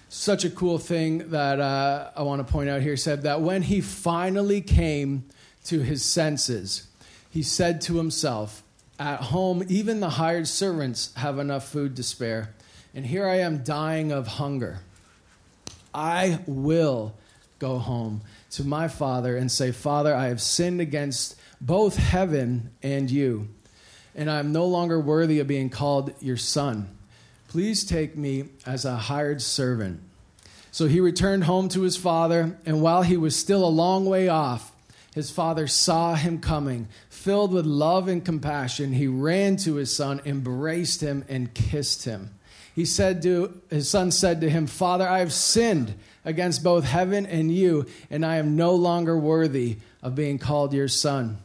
such 0.10 0.46
a 0.46 0.50
cool 0.50 0.78
thing 0.80 1.30
that 1.30 1.60
uh, 1.60 2.12
I 2.16 2.24
want 2.24 2.46
to 2.46 2.52
point 2.52 2.70
out 2.70 2.82
here 2.82 2.98
said 2.98 3.24
that 3.24 3.42
when 3.42 3.62
he 3.62 3.82
finally 3.82 4.62
came 4.62 5.26
to 5.66 5.80
his 5.80 6.04
senses, 6.04 6.88
he 7.30 7.44
said 7.44 7.82
to 7.82 7.98
himself, 7.98 8.64
At 9.00 9.20
home, 9.22 9.64
even 9.68 10.00
the 10.00 10.12
hired 10.12 10.48
servants 10.48 11.14
have 11.16 11.40
enough 11.40 11.68
food 11.68 11.96
to 11.98 12.04
spare, 12.04 12.54
and 12.94 13.06
here 13.06 13.28
I 13.28 13.40
am 13.40 13.64
dying 13.64 14.12
of 14.14 14.28
hunger. 14.28 14.80
I 15.96 16.40
will 16.46 17.16
go 17.58 17.80
home 17.80 18.22
to 18.52 18.66
my 18.66 18.90
father 18.90 19.36
and 19.38 19.50
say, 19.52 19.72
Father, 19.72 20.14
I 20.14 20.28
have 20.28 20.42
sinned 20.42 20.82
against 20.82 21.36
both 21.62 21.96
heaven 21.96 22.72
and 22.84 23.10
you, 23.10 23.48
and 24.14 24.30
I 24.30 24.40
am 24.40 24.52
no 24.52 24.66
longer 24.66 25.00
worthy 25.00 25.40
of 25.40 25.48
being 25.48 25.70
called 25.70 26.12
your 26.20 26.36
son. 26.38 26.90
Please 27.48 27.86
take 27.86 28.18
me 28.18 28.50
as 28.66 28.84
a 28.84 28.96
hired 28.98 29.42
servant. 29.42 30.02
So 30.72 30.88
he 30.90 31.00
returned 31.00 31.46
home 31.46 31.70
to 31.70 31.82
his 31.84 31.96
father, 31.96 32.58
and 32.66 32.82
while 32.82 33.02
he 33.04 33.16
was 33.16 33.34
still 33.36 33.64
a 33.66 33.70
long 33.70 34.06
way 34.06 34.28
off, 34.28 34.74
his 35.14 35.32
father 35.32 35.66
saw 35.66 36.16
him 36.16 36.42
coming. 36.42 36.90
Filled 37.10 37.54
with 37.54 37.66
love 37.66 38.10
and 38.10 38.24
compassion, 38.24 38.92
he 38.92 39.08
ran 39.08 39.56
to 39.58 39.76
his 39.76 39.96
son, 39.96 40.20
embraced 40.26 41.00
him, 41.00 41.24
and 41.30 41.54
kissed 41.54 42.04
him. 42.04 42.35
He 42.76 42.84
said 42.84 43.22
to 43.24 43.62
his 43.70 43.90
son 43.90 44.12
said 44.12 44.42
to 44.42 44.50
him, 44.50 44.68
"Father, 44.68 45.08
I 45.08 45.20
have 45.20 45.32
sinned 45.32 45.94
against 46.26 46.62
both 46.62 46.84
heaven 46.84 47.26
and 47.26 47.50
you, 47.56 47.86
and 48.10 48.26
I 48.26 48.36
am 48.36 48.58
no 48.58 48.76
longer 48.76 49.18
worthy 49.18 49.78
of 50.04 50.14
being 50.14 50.38
called 50.38 50.74
your 50.74 50.90
son." 50.90 51.38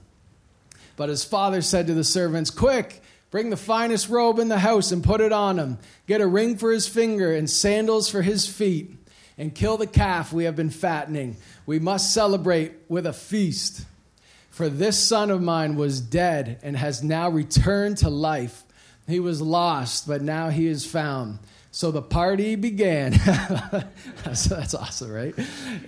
But 0.97 1.09
his 1.09 1.23
father 1.23 1.63
said 1.63 1.87
to 1.87 1.95
the 1.95 2.05
servants, 2.05 2.51
"Quick, 2.51 3.01
Bring 3.31 3.51
the 3.51 3.57
finest 3.57 4.09
robe 4.09 4.41
in 4.41 4.49
the 4.49 4.59
house 4.59 4.91
and 4.91 5.05
put 5.05 5.21
it 5.21 5.31
on 5.33 5.57
him. 5.57 5.79
Get 6.09 6.21
a 6.21 6.27
ring 6.27 6.57
for 6.57 6.73
his 6.73 6.89
finger 6.89 7.33
and 7.33 7.49
sandals 7.49 8.09
for 8.09 8.23
his 8.23 8.49
feet. 8.49 8.97
And 9.39 9.55
kill 9.55 9.77
the 9.77 9.87
calf 9.87 10.33
we 10.33 10.43
have 10.43 10.57
been 10.57 10.69
fattening. 10.69 11.37
We 11.65 11.79
must 11.79 12.13
celebrate 12.13 12.73
with 12.89 13.07
a 13.07 13.13
feast. 13.13 13.83
For 14.51 14.69
this 14.69 14.99
son 14.99 15.31
of 15.31 15.41
mine 15.41 15.77
was 15.77 16.01
dead 16.01 16.59
and 16.65 16.77
has 16.77 17.05
now 17.05 17.29
returned 17.31 17.99
to 17.99 18.09
life. 18.11 18.65
He 19.11 19.19
was 19.21 19.43
lost, 19.43 20.07
but 20.07 20.23
now 20.23 20.51
he 20.51 20.69
is 20.69 20.87
found. 20.87 21.41
So 21.73 21.91
the 21.91 22.01
party 22.03 22.55
began. 22.55 23.13
so 23.19 23.85
that's 24.57 24.73
awesome, 24.75 25.11
right? 25.11 25.35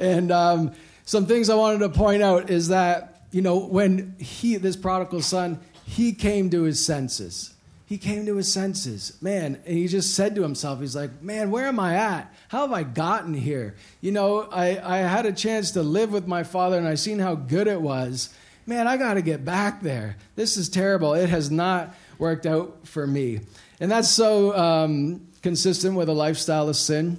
And 0.00 0.30
um, 0.32 0.72
some 1.06 1.26
things 1.26 1.48
I 1.48 1.54
wanted 1.54 1.78
to 1.80 1.88
point 1.88 2.22
out 2.22 2.50
is 2.50 2.68
that, 2.68 3.22
you 3.30 3.40
know, 3.40 3.58
when 3.58 4.16
he, 4.18 4.56
this 4.56 4.76
prodigal 4.76 5.22
son, 5.22 5.60
he 5.86 6.12
came 6.12 6.50
to 6.50 6.62
his 6.64 6.84
senses. 6.84 7.54
He 7.86 7.96
came 7.98 8.26
to 8.26 8.36
his 8.36 8.50
senses, 8.52 9.16
man, 9.20 9.60
and 9.66 9.76
he 9.76 9.86
just 9.86 10.14
said 10.14 10.34
to 10.36 10.42
himself, 10.42 10.80
he's 10.80 10.96
like, 10.96 11.22
man, 11.22 11.50
where 11.50 11.66
am 11.66 11.78
I 11.78 11.96
at? 11.96 12.34
How 12.48 12.62
have 12.62 12.72
I 12.72 12.82
gotten 12.84 13.34
here? 13.34 13.76
You 14.00 14.12
know, 14.12 14.48
I, 14.50 14.80
I 14.94 14.98
had 14.98 15.26
a 15.26 15.32
chance 15.32 15.72
to 15.72 15.82
live 15.82 16.10
with 16.12 16.26
my 16.26 16.42
father 16.42 16.78
and 16.78 16.88
I 16.88 16.94
seen 16.94 17.18
how 17.18 17.34
good 17.34 17.66
it 17.68 17.80
was. 17.80 18.32
Man, 18.66 18.86
I 18.88 18.96
got 18.96 19.14
to 19.14 19.22
get 19.22 19.44
back 19.44 19.82
there. 19.82 20.16
This 20.36 20.56
is 20.56 20.68
terrible. 20.68 21.14
It 21.14 21.28
has 21.28 21.50
not 21.50 21.94
worked 22.22 22.46
out 22.46 22.78
for 22.86 23.04
me. 23.06 23.40
And 23.80 23.90
that's 23.90 24.08
so 24.08 24.56
um, 24.56 25.26
consistent 25.42 25.96
with 25.96 26.08
a 26.08 26.12
lifestyle 26.14 26.68
of 26.68 26.76
sin. 26.76 27.18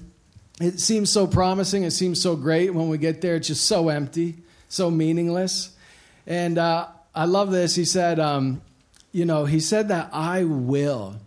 It 0.61 0.79
seems 0.79 1.11
so 1.11 1.27
promising, 1.27 1.83
it 1.83 1.91
seems 1.91 2.21
so 2.21 2.37
great. 2.37 2.73
When 2.73 2.87
we 2.87 2.97
get 2.97 3.19
there, 3.19 3.35
it's 3.35 3.49
just 3.49 3.65
so 3.65 3.89
empty, 3.89 4.35
so 4.69 4.89
meaningless. 4.89 5.75
And 6.25 6.57
uh, 6.57 6.87
I 7.13 7.25
love 7.25 7.51
this. 7.51 7.75
He 7.75 7.83
said, 7.83 8.17
um, 8.17 8.61
you 9.11 9.25
know, 9.25 9.43
he 9.43 9.59
said 9.59 9.89
that 9.89 10.09
I 10.13 10.45
will. 10.45 11.17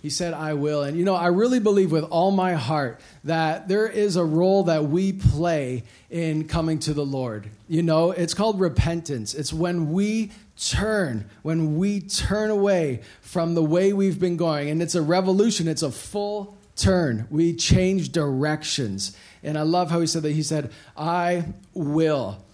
He 0.00 0.08
said, 0.08 0.32
I 0.32 0.54
will. 0.54 0.82
And, 0.82 0.96
you 0.96 1.04
know, 1.04 1.14
I 1.16 1.26
really 1.26 1.58
believe 1.60 1.90
with 1.92 2.04
all 2.04 2.30
my 2.30 2.54
heart 2.54 2.98
that 3.24 3.68
there 3.68 3.86
is 3.88 4.16
a 4.16 4.24
role 4.24 4.62
that 4.64 4.84
we 4.84 5.12
play 5.12 5.82
in 6.08 6.48
coming 6.48 6.78
to 6.80 6.94
the 6.94 7.04
Lord. 7.04 7.50
You 7.68 7.82
know, 7.82 8.12
it's 8.12 8.32
called 8.32 8.58
repentance. 8.60 9.34
It's 9.34 9.52
when 9.52 9.92
we 9.92 10.30
turn, 10.58 11.30
when 11.42 11.76
we 11.76 12.00
turn 12.00 12.50
away 12.50 13.02
from 13.20 13.54
the 13.54 13.62
way 13.62 13.92
we've 13.92 14.18
been 14.18 14.36
going, 14.36 14.68
and 14.70 14.82
it's 14.82 14.94
a 14.94 15.02
revolution, 15.02 15.68
it's 15.68 15.82
a 15.82 15.90
full 15.90 16.56
turn. 16.76 17.26
We 17.30 17.54
change 17.54 18.10
directions. 18.12 19.16
And 19.42 19.56
I 19.56 19.62
love 19.62 19.90
how 19.90 20.00
he 20.00 20.06
said 20.06 20.22
that. 20.22 20.32
He 20.32 20.42
said, 20.42 20.72
I 20.96 21.44
will. 21.74 22.44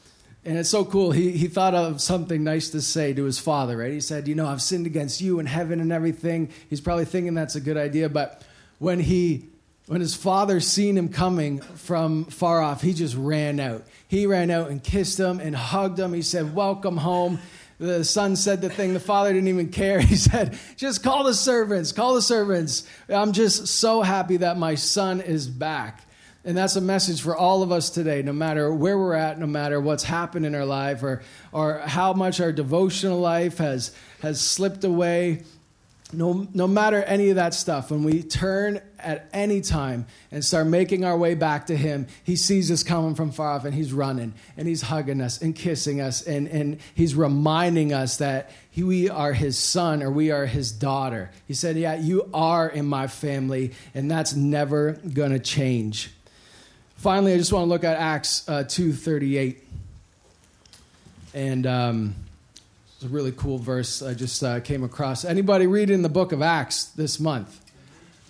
And 0.44 0.58
it's 0.58 0.68
so 0.68 0.84
cool. 0.84 1.10
He, 1.12 1.32
he 1.32 1.48
thought 1.48 1.74
of 1.74 2.02
something 2.02 2.44
nice 2.44 2.70
to 2.70 2.82
say 2.82 3.14
to 3.14 3.24
his 3.24 3.38
father, 3.38 3.78
right? 3.78 3.92
He 3.92 4.00
said, 4.00 4.28
You 4.28 4.34
know, 4.34 4.46
I've 4.46 4.60
sinned 4.60 4.86
against 4.86 5.22
you 5.22 5.38
and 5.38 5.48
heaven 5.48 5.80
and 5.80 5.90
everything. 5.90 6.50
He's 6.68 6.82
probably 6.82 7.06
thinking 7.06 7.32
that's 7.32 7.56
a 7.56 7.60
good 7.60 7.78
idea. 7.78 8.10
But 8.10 8.42
when 8.78 9.00
he 9.00 9.46
when 9.86 10.00
his 10.02 10.14
father 10.14 10.60
seen 10.60 10.96
him 10.98 11.08
coming 11.10 11.60
from 11.60 12.24
far 12.26 12.60
off, 12.60 12.80
he 12.82 12.92
just 12.94 13.14
ran 13.16 13.58
out. 13.60 13.84
He 14.08 14.26
ran 14.26 14.50
out 14.50 14.68
and 14.70 14.82
kissed 14.82 15.18
him 15.20 15.40
and 15.40 15.54
hugged 15.56 15.98
him. 15.98 16.12
He 16.12 16.22
said, 16.22 16.54
Welcome 16.54 16.98
home 16.98 17.38
the 17.84 18.04
son 18.04 18.34
said 18.36 18.60
the 18.62 18.70
thing 18.70 18.94
the 18.94 19.00
father 19.00 19.32
didn't 19.32 19.48
even 19.48 19.68
care 19.68 20.00
he 20.00 20.16
said 20.16 20.58
just 20.76 21.02
call 21.02 21.24
the 21.24 21.34
servants 21.34 21.92
call 21.92 22.14
the 22.14 22.22
servants 22.22 22.86
i'm 23.08 23.32
just 23.32 23.66
so 23.68 24.02
happy 24.02 24.38
that 24.38 24.56
my 24.58 24.74
son 24.74 25.20
is 25.20 25.46
back 25.46 26.00
and 26.46 26.56
that's 26.56 26.76
a 26.76 26.80
message 26.80 27.22
for 27.22 27.34
all 27.36 27.62
of 27.62 27.70
us 27.70 27.90
today 27.90 28.22
no 28.22 28.32
matter 28.32 28.72
where 28.72 28.98
we're 28.98 29.14
at 29.14 29.38
no 29.38 29.46
matter 29.46 29.80
what's 29.80 30.04
happened 30.04 30.46
in 30.46 30.54
our 30.54 30.64
life 30.64 31.02
or, 31.02 31.22
or 31.52 31.78
how 31.78 32.12
much 32.12 32.40
our 32.40 32.52
devotional 32.52 33.18
life 33.20 33.58
has 33.58 33.94
has 34.20 34.40
slipped 34.40 34.84
away 34.84 35.42
no, 36.14 36.46
no 36.54 36.66
matter 36.66 37.02
any 37.02 37.30
of 37.30 37.36
that 37.36 37.54
stuff, 37.54 37.90
when 37.90 38.04
we 38.04 38.22
turn 38.22 38.80
at 38.98 39.28
any 39.32 39.60
time 39.60 40.06
and 40.30 40.44
start 40.44 40.66
making 40.66 41.04
our 41.04 41.16
way 41.16 41.34
back 41.34 41.66
to 41.66 41.76
Him, 41.76 42.06
He 42.22 42.36
sees 42.36 42.70
us 42.70 42.82
coming 42.82 43.14
from 43.14 43.32
far 43.32 43.52
off 43.54 43.64
and 43.64 43.74
He's 43.74 43.92
running 43.92 44.34
and 44.56 44.66
He's 44.66 44.82
hugging 44.82 45.20
us 45.20 45.40
and 45.42 45.54
kissing 45.54 46.00
us 46.00 46.22
and, 46.22 46.46
and 46.48 46.80
He's 46.94 47.14
reminding 47.14 47.92
us 47.92 48.18
that 48.18 48.50
he, 48.70 48.82
we 48.82 49.08
are 49.08 49.32
His 49.32 49.58
son 49.58 50.02
or 50.02 50.10
we 50.10 50.30
are 50.30 50.46
His 50.46 50.72
daughter. 50.72 51.30
He 51.46 51.54
said, 51.54 51.76
Yeah, 51.76 51.96
you 51.96 52.28
are 52.32 52.68
in 52.68 52.86
my 52.86 53.06
family 53.06 53.72
and 53.94 54.10
that's 54.10 54.34
never 54.34 54.92
going 54.92 55.32
to 55.32 55.38
change. 55.40 56.10
Finally, 56.96 57.34
I 57.34 57.36
just 57.36 57.52
want 57.52 57.64
to 57.64 57.68
look 57.68 57.84
at 57.84 57.98
Acts 57.98 58.48
uh, 58.48 58.64
2.38. 58.64 59.58
And... 61.34 61.66
Um, 61.66 62.14
it's 63.04 63.12
a 63.12 63.14
really 63.14 63.32
cool 63.32 63.58
verse 63.58 64.00
I 64.00 64.14
just 64.14 64.42
uh, 64.42 64.60
came 64.60 64.82
across. 64.82 65.26
Anybody 65.26 65.66
reading 65.66 66.00
the 66.00 66.08
book 66.08 66.32
of 66.32 66.40
Acts 66.40 66.86
this 66.86 67.20
month? 67.20 67.62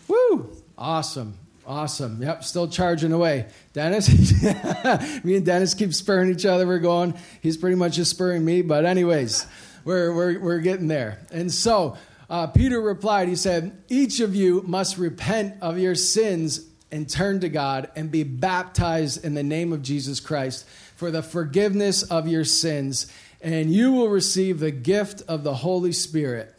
Woo! 0.09 0.51
Awesome. 0.77 1.39
Awesome. 1.65 2.21
Yep, 2.21 2.43
still 2.43 2.67
charging 2.67 3.13
away. 3.13 3.47
Dennis, 3.73 4.09
me 5.25 5.37
and 5.37 5.47
Dennis 5.47 5.75
keep 5.75 5.95
spurring 5.95 6.29
each 6.33 6.45
other. 6.45 6.67
We're 6.67 6.81
going. 6.81 7.15
He's 7.41 7.57
pretty 7.57 7.77
much 7.77 7.95
just 7.95 8.11
spurring 8.11 8.45
me. 8.45 8.63
But, 8.63 8.85
anyways, 8.85 9.47
we're, 9.85 10.13
we're, 10.13 10.41
we're 10.41 10.59
getting 10.59 10.89
there. 10.89 11.21
And 11.31 11.53
so 11.55 11.97
uh, 12.29 12.49
Peter 12.49 12.81
replied, 12.81 13.29
He 13.29 13.37
said, 13.37 13.81
Each 13.89 14.19
of 14.19 14.35
you 14.35 14.65
must 14.67 14.99
repent 14.99 15.55
of 15.63 15.79
your 15.79 15.95
sins 15.95 16.69
and 16.91 17.09
turn 17.09 17.39
to 17.41 17.49
God 17.49 17.93
and 17.95 18.11
be 18.11 18.25
baptized 18.25 19.25
in 19.25 19.35
the 19.35 19.43
name 19.45 19.73
of 19.73 19.83
Jesus 19.83 20.19
Christ 20.19 20.67
for 20.97 21.13
the 21.13 21.23
forgiveness 21.23 22.03
of 22.03 22.27
your 22.27 22.45
sins, 22.45 23.13
and 23.45 23.71
you 23.73 23.93
will 23.93 24.09
receive 24.09 24.59
the 24.59 24.71
gift 24.71 25.23
of 25.29 25.45
the 25.45 25.55
Holy 25.55 25.93
Spirit. 25.93 26.53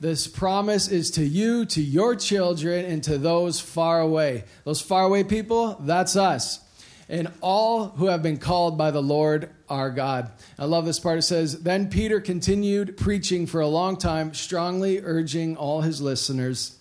This 0.00 0.26
promise 0.28 0.86
is 0.86 1.10
to 1.12 1.24
you, 1.24 1.64
to 1.66 1.80
your 1.82 2.14
children, 2.14 2.84
and 2.84 3.02
to 3.04 3.16
those 3.18 3.58
far 3.58 4.00
away. 4.00 4.44
Those 4.64 4.82
far 4.82 5.04
away 5.04 5.24
people, 5.24 5.76
that's 5.80 6.16
us. 6.16 6.60
And 7.08 7.28
all 7.40 7.86
who 7.88 8.06
have 8.06 8.22
been 8.22 8.36
called 8.36 8.76
by 8.78 8.90
the 8.90 9.02
Lord 9.02 9.48
our 9.68 9.90
God. 9.90 10.30
I 10.58 10.66
love 10.66 10.84
this 10.84 11.00
part. 11.00 11.18
It 11.18 11.22
says, 11.22 11.62
Then 11.62 11.88
Peter 11.88 12.20
continued 12.20 12.96
preaching 12.98 13.46
for 13.46 13.60
a 13.60 13.66
long 13.66 13.96
time, 13.96 14.34
strongly 14.34 15.00
urging 15.02 15.56
all 15.56 15.80
his 15.80 16.00
listeners, 16.02 16.76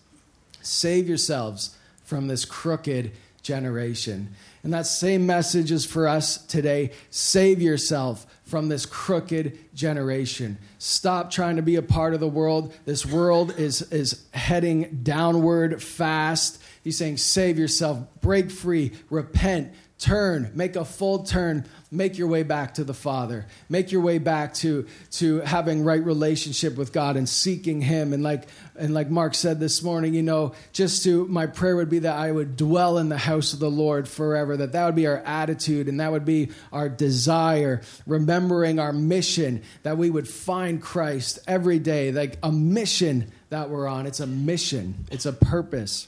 Save 0.62 1.08
yourselves 1.08 1.78
from 2.04 2.28
this 2.28 2.44
crooked 2.44 3.14
generation. 3.42 4.36
And 4.62 4.74
that 4.74 4.86
same 4.88 5.26
message 5.26 5.72
is 5.72 5.86
for 5.86 6.06
us 6.08 6.46
today. 6.48 6.92
Save 7.10 7.62
yourself 7.62 8.26
from 8.50 8.68
this 8.68 8.88
crooked 8.88 9.76
generation. 9.76 10.58
Stop 10.80 11.30
trying 11.30 11.58
to 11.58 11.62
be 11.62 11.76
a 11.76 11.84
part 11.84 12.16
of 12.16 12.20
the 12.20 12.28
world. 12.28 12.74
This 12.84 13.06
world 13.06 13.54
is, 13.60 13.84
is 13.92 14.26
heading 14.34 15.02
downward 15.04 15.84
fast. 15.84 16.60
He's 16.84 16.98
saying, 16.98 17.18
save 17.18 17.60
yourself, 17.60 18.00
break 18.22 18.50
free, 18.50 18.94
repent, 19.10 19.74
turn, 19.98 20.50
make 20.56 20.78
a 20.78 20.86
full 20.86 21.24
turn, 21.24 21.66
make 21.92 22.18
your 22.18 22.30
way 22.30 22.42
back 22.44 22.76
to 22.76 22.86
the 22.86 22.94
Father, 22.94 23.46
make 23.68 23.92
your 23.92 24.00
way 24.00 24.18
back 24.18 24.54
to, 24.54 24.88
to 25.12 25.42
having 25.42 25.84
right 25.84 26.02
relationship 26.04 26.78
with 26.78 26.94
God 26.94 27.18
and 27.18 27.28
seeking 27.28 27.82
Him. 27.82 28.14
And 28.14 28.24
like, 28.24 28.48
and 28.78 28.94
like 28.94 29.10
Mark 29.10 29.36
said 29.36 29.60
this 29.60 29.84
morning, 29.84 30.14
you 30.14 30.22
know, 30.22 30.54
just 30.72 31.04
to, 31.04 31.28
my 31.28 31.48
prayer 31.48 31.76
would 31.76 31.90
be 31.90 32.00
that 32.00 32.16
I 32.16 32.32
would 32.32 32.56
dwell 32.56 32.98
in 32.98 33.10
the 33.10 33.18
house 33.18 33.52
of 33.52 33.60
the 33.60 33.70
Lord 33.72 34.08
forever, 34.08 34.56
that 34.56 34.72
that 34.72 34.86
would 34.86 34.96
be 34.96 35.08
our 35.08 35.20
attitude 35.20 35.90
and 35.90 36.00
that 36.00 36.14
would 36.14 36.24
be 36.24 36.50
our 36.72 36.88
desire, 36.88 37.82
remembering 38.08 38.80
our 38.80 38.94
mission, 38.94 39.64
that 39.84 39.98
we 39.98 40.10
would 40.10 40.30
find 40.30 40.82
Christ 40.82 41.40
every 41.46 41.80
day, 41.80 42.14
like 42.14 42.38
a 42.42 42.54
mission 42.54 43.34
that 43.50 43.70
we're 43.70 43.88
on. 43.88 44.08
It's 44.08 44.22
a 44.22 44.28
mission, 44.28 45.06
it's 45.12 45.26
a 45.26 45.34
purpose 45.34 46.08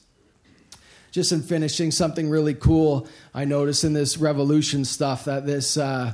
just 1.11 1.33
in 1.33 1.41
finishing, 1.41 1.91
something 1.91 2.29
really 2.29 2.53
cool 2.53 3.07
I 3.33 3.45
noticed 3.45 3.83
in 3.83 3.93
this 3.93 4.17
revolution 4.17 4.85
stuff 4.85 5.25
that 5.25 5.45
this, 5.45 5.75
uh, 5.77 6.13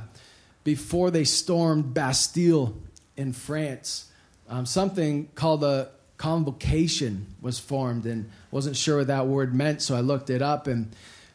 before 0.64 1.10
they 1.10 1.22
stormed 1.24 1.94
Bastille 1.94 2.76
in 3.16 3.32
France, 3.32 4.10
um, 4.48 4.66
something 4.66 5.28
called 5.34 5.62
a 5.62 5.90
convocation 6.16 7.26
was 7.40 7.60
formed 7.60 8.04
and 8.06 8.28
wasn't 8.50 8.76
sure 8.76 8.98
what 8.98 9.06
that 9.06 9.26
word 9.28 9.54
meant, 9.54 9.82
so 9.82 9.94
I 9.94 10.00
looked 10.00 10.30
it 10.30 10.42
up. 10.42 10.66
And 10.66 10.90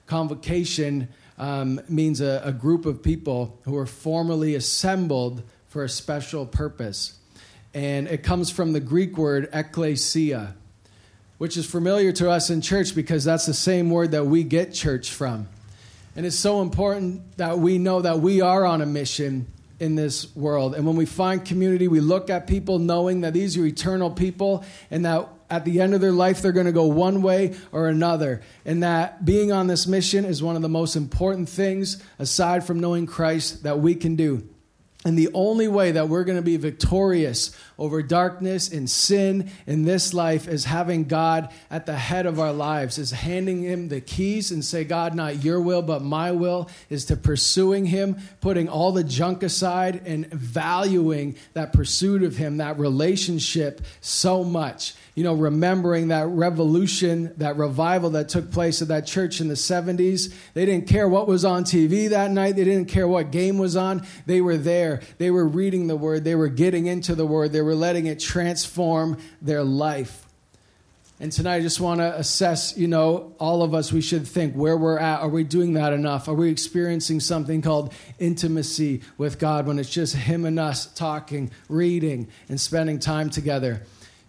convocation 0.07 1.07
um, 1.37 1.79
means 1.87 2.19
a, 2.19 2.41
a 2.43 2.51
group 2.51 2.85
of 2.85 3.01
people 3.01 3.57
who 3.63 3.77
are 3.77 3.85
formally 3.85 4.55
assembled 4.55 5.41
for 5.69 5.85
a 5.85 5.89
special 5.89 6.45
purpose. 6.45 7.17
And 7.73 8.09
it 8.09 8.23
comes 8.23 8.51
from 8.51 8.73
the 8.73 8.79
Greek 8.81 9.17
word 9.17 9.49
ekklesia, 9.53 10.53
which 11.43 11.57
is 11.57 11.65
familiar 11.65 12.13
to 12.13 12.29
us 12.31 12.49
in 12.49 12.61
church 12.61 12.95
because 12.95 13.25
that's 13.25 13.45
the 13.45 13.53
same 13.53 13.89
word 13.89 14.11
that 14.11 14.25
we 14.25 14.45
get 14.45 14.73
church 14.73 15.09
from. 15.11 15.45
And 16.15 16.25
it's 16.25 16.37
so 16.37 16.61
important 16.61 17.35
that 17.35 17.59
we 17.59 17.79
know 17.79 17.99
that 18.01 18.21
we 18.21 18.39
are 18.39 18.65
on 18.65 18.79
a 18.81 18.85
mission 18.85 19.47
in 19.77 19.95
this 19.95 20.33
world. 20.37 20.73
And 20.73 20.87
when 20.87 20.95
we 20.95 21.05
find 21.05 21.43
community, 21.43 21.89
we 21.89 21.99
look 21.99 22.29
at 22.29 22.47
people 22.47 22.79
knowing 22.79 23.19
that 23.21 23.33
these 23.33 23.57
are 23.57 23.65
eternal 23.65 24.09
people 24.09 24.63
and 24.89 25.03
that 25.03 25.27
at 25.49 25.65
the 25.65 25.81
end 25.81 25.93
of 25.93 25.99
their 25.99 26.13
life, 26.13 26.41
they're 26.41 26.53
going 26.53 26.65
to 26.65 26.71
go 26.71 26.85
one 26.85 27.21
way 27.21 27.57
or 27.73 27.89
another. 27.89 28.41
And 28.63 28.81
that 28.83 29.25
being 29.25 29.51
on 29.51 29.67
this 29.67 29.85
mission 29.85 30.23
is 30.23 30.41
one 30.41 30.55
of 30.55 30.61
the 30.61 30.69
most 30.69 30.95
important 30.95 31.49
things, 31.49 32.01
aside 32.19 32.65
from 32.65 32.79
knowing 32.79 33.05
Christ, 33.05 33.63
that 33.63 33.79
we 33.79 33.95
can 33.95 34.15
do. 34.15 34.47
And 35.05 35.17
the 35.17 35.29
only 35.33 35.67
way 35.67 35.91
that 35.91 36.07
we're 36.07 36.23
going 36.23 36.37
to 36.37 36.41
be 36.43 36.55
victorious 36.57 37.51
over 37.77 38.01
darkness 38.01 38.69
and 38.71 38.89
sin 38.89 39.51
in 39.67 39.83
this 39.83 40.13
life 40.13 40.47
is 40.47 40.63
having 40.65 41.05
God 41.05 41.49
at 41.69 41.85
the 41.85 41.95
head 41.97 42.25
of 42.25 42.39
our 42.39 42.53
lives, 42.53 42.97
is 42.97 43.11
handing 43.11 43.63
Him 43.63 43.89
the 43.89 43.99
keys 44.01 44.51
and 44.51 44.63
say, 44.63 44.83
God, 44.85 45.13
not 45.13 45.43
your 45.43 45.59
will, 45.61 45.81
but 45.81 46.01
my 46.01 46.31
will, 46.31 46.69
is 46.89 47.03
to 47.05 47.17
pursuing 47.17 47.85
Him, 47.87 48.17
putting 48.39 48.69
all 48.69 48.91
the 48.93 49.03
junk 49.03 49.43
aside 49.43 50.01
and 50.05 50.27
valuing 50.27 51.35
that 51.53 51.73
pursuit 51.73 52.23
of 52.23 52.37
Him, 52.37 52.57
that 52.57 52.79
relationship 52.79 53.81
so 53.99 54.43
much 54.43 54.95
you 55.15 55.23
know, 55.23 55.35
remembering 55.35 56.07
that 56.07 56.27
revolution, 56.27 57.31
that 57.37 57.55
revival 57.57 58.11
that 58.11 58.29
took 58.29 58.51
place 58.51 58.81
at 58.81 58.87
that 58.87 59.05
church 59.05 59.39
in 59.41 59.47
the 59.47 59.53
70s. 59.53 60.33
They 60.53 60.65
didn't 60.65 60.87
care 60.87 61.07
what 61.07 61.27
was 61.27 61.45
on 61.45 61.63
TV 61.65 62.09
that 62.09 62.31
night, 62.31 62.55
they 62.55 62.63
didn't 62.63 62.87
care 62.89 63.07
what 63.07 63.31
game 63.31 63.57
was 63.57 63.75
on. 63.75 64.05
They 64.25 64.41
were 64.41 64.57
there. 64.57 65.01
They 65.19 65.29
were 65.31 65.47
reading 65.47 65.87
the 65.87 65.95
word, 65.95 66.23
they 66.23 66.35
were 66.35 66.47
getting 66.47 66.87
into 66.87 67.13
the 67.15 67.25
word, 67.25 67.51
they 67.51 67.61
were 67.61 67.75
letting 67.75 68.07
it 68.07 68.19
transform 68.19 69.17
their 69.41 69.63
life. 69.63 70.25
And 71.19 71.31
tonight, 71.31 71.57
I 71.57 71.61
just 71.61 71.79
want 71.79 71.99
to 72.01 72.13
assess, 72.17 72.75
you 72.75 72.87
know, 72.87 73.33
all 73.39 73.61
of 73.61 73.73
us, 73.75 73.93
we 73.93 74.01
should 74.01 74.27
think 74.27 74.55
where 74.55 74.75
we're 74.75 74.97
at. 74.97 75.21
Are 75.21 75.29
we 75.29 75.43
doing 75.45 75.73
that 75.73 75.93
enough? 75.93 76.27
Are 76.27 76.33
we 76.33 76.49
experiencing 76.49 77.19
something 77.21 77.61
called 77.61 77.93
intimacy 78.19 79.01
with 79.17 79.39
God 79.39 79.67
when 79.67 79.79
it's 79.79 79.91
just 79.91 80.15
Him 80.15 80.43
and 80.43 80.59
us 80.59 80.87
talking, 80.87 81.51
reading, 81.69 82.27
and 82.49 82.59
spending 82.59 82.99
time 82.99 83.29
together? 83.29 83.83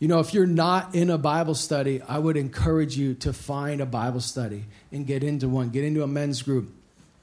You 0.04 0.08
know, 0.08 0.20
if 0.20 0.34
you're 0.34 0.44
not 0.46 0.94
in 0.94 1.08
a 1.08 1.16
Bible 1.16 1.54
study, 1.54 2.02
I 2.02 2.18
would 2.18 2.36
encourage 2.36 2.94
you 2.94 3.14
to 3.14 3.32
find 3.32 3.80
a 3.80 3.86
Bible 3.86 4.20
study 4.20 4.64
and 4.92 5.06
get 5.06 5.24
into 5.24 5.48
one, 5.48 5.70
get 5.70 5.82
into 5.82 6.02
a 6.02 6.06
men's 6.06 6.42
group. 6.42 6.70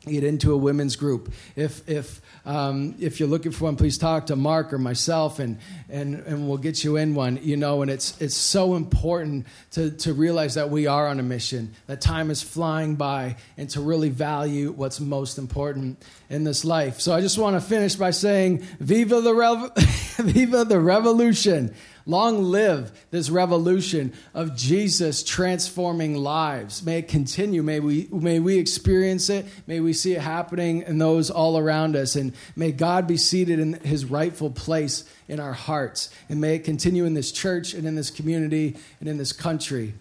Get 0.08 0.24
into 0.24 0.52
a 0.52 0.58
women's 0.58 0.96
group. 0.96 1.32
If 1.56 1.88
if 1.88 2.22
um, 2.44 2.96
if 3.00 3.20
you're 3.20 3.30
looking 3.30 3.52
for 3.52 3.66
one, 3.66 3.76
please 3.76 4.00
talk 4.00 4.26
to 4.28 4.36
Mark 4.36 4.74
or 4.74 4.80
myself, 4.80 5.38
and 5.38 5.60
and 5.92 6.16
and 6.26 6.50
we'll 6.50 6.58
get 6.58 6.84
you 6.84 6.96
in 6.96 7.14
one. 7.14 7.38
You 7.44 7.56
know, 7.56 7.84
and 7.84 7.92
it's 7.92 8.20
it's 8.20 8.36
so 8.36 8.74
important 8.74 9.46
to 9.74 9.92
to 9.98 10.14
realize 10.16 10.56
that 10.56 10.72
we 10.72 10.88
are 10.88 11.08
on 11.08 11.20
a 11.20 11.24
mission. 11.24 11.76
That 11.86 12.02
time 12.02 12.32
is 12.32 12.42
flying 12.42 12.96
by, 12.96 13.36
and 13.58 13.70
to 13.70 13.82
really 13.82 14.10
value 14.10 14.72
what's 14.72 15.00
most 15.00 15.38
important 15.38 16.04
in 16.32 16.46
this 16.46 16.66
life. 16.66 17.00
So 17.00 17.14
I 17.14 17.22
just 17.22 17.38
want 17.38 17.62
to 17.62 17.62
finish 17.62 17.94
by 17.94 18.10
saying, 18.10 18.64
"Viva 18.80 19.22
the 19.22 19.36
rev- 19.36 19.72
Viva 20.18 20.64
the 20.66 20.80
revolution!" 20.80 21.76
Long 22.06 22.42
live 22.44 22.92
this 23.12 23.30
revolution 23.30 24.14
of 24.34 24.56
Jesus 24.56 25.22
transforming 25.24 26.16
lives. 26.16 26.84
May 26.84 27.00
it 27.00 27.08
continue. 27.08 27.62
May 27.62 27.80
we, 27.80 28.08
may 28.12 28.40
we 28.40 28.58
experience 28.58 29.30
it. 29.30 29.46
May 29.68 29.80
we 29.80 29.94
see 29.94 30.14
it 30.14 30.22
happening 30.22 30.84
in 30.84 30.98
those 30.98 31.30
all 31.30 31.58
around 31.58 31.96
us. 31.96 32.16
And 32.16 32.34
may 32.56 32.72
God 32.72 33.08
be 33.08 33.18
seated 33.18 33.60
in 33.60 33.74
his 33.76 34.06
rightful 34.06 34.50
place 34.52 35.04
in 35.28 35.40
our 35.40 35.54
hearts. 35.54 36.10
And 36.28 36.42
may 36.42 36.56
it 36.56 36.64
continue 36.64 37.06
in 37.06 37.14
this 37.14 37.32
church 37.32 37.74
and 37.74 37.86
in 37.86 37.96
this 37.96 38.10
community 38.10 38.78
and 39.00 39.08
in 39.08 39.18
this 39.18 39.32
country. 39.32 39.94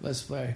Let's 0.00 0.22
pray. 0.22 0.54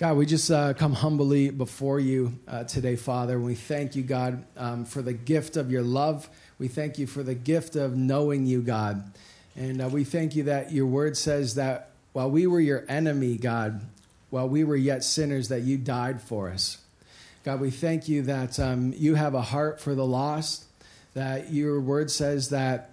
God, 0.00 0.16
we 0.16 0.24
just 0.24 0.50
uh, 0.50 0.72
come 0.72 0.94
humbly 0.94 1.50
before 1.50 2.00
you 2.00 2.32
uh, 2.48 2.64
today, 2.64 2.96
Father. 2.96 3.38
We 3.38 3.54
thank 3.54 3.94
you, 3.96 4.02
God, 4.02 4.42
um, 4.56 4.86
for 4.86 5.02
the 5.02 5.12
gift 5.12 5.58
of 5.58 5.70
your 5.70 5.82
love. 5.82 6.26
We 6.58 6.68
thank 6.68 6.96
you 6.96 7.06
for 7.06 7.22
the 7.22 7.34
gift 7.34 7.76
of 7.76 7.94
knowing 7.96 8.46
you, 8.46 8.62
God. 8.62 9.04
And 9.56 9.82
uh, 9.82 9.90
we 9.90 10.04
thank 10.04 10.34
you 10.34 10.44
that 10.44 10.72
your 10.72 10.86
word 10.86 11.18
says 11.18 11.56
that 11.56 11.90
while 12.14 12.30
we 12.30 12.46
were 12.46 12.60
your 12.60 12.86
enemy, 12.88 13.36
God, 13.36 13.82
while 14.30 14.48
we 14.48 14.64
were 14.64 14.74
yet 14.74 15.04
sinners, 15.04 15.48
that 15.50 15.64
you 15.64 15.76
died 15.76 16.22
for 16.22 16.48
us. 16.48 16.78
God, 17.44 17.60
we 17.60 17.70
thank 17.70 18.08
you 18.08 18.22
that 18.22 18.58
um, 18.58 18.94
you 18.96 19.16
have 19.16 19.34
a 19.34 19.42
heart 19.42 19.82
for 19.82 19.94
the 19.94 20.06
lost, 20.06 20.64
that 21.12 21.52
your 21.52 21.78
word 21.78 22.10
says 22.10 22.48
that 22.48 22.92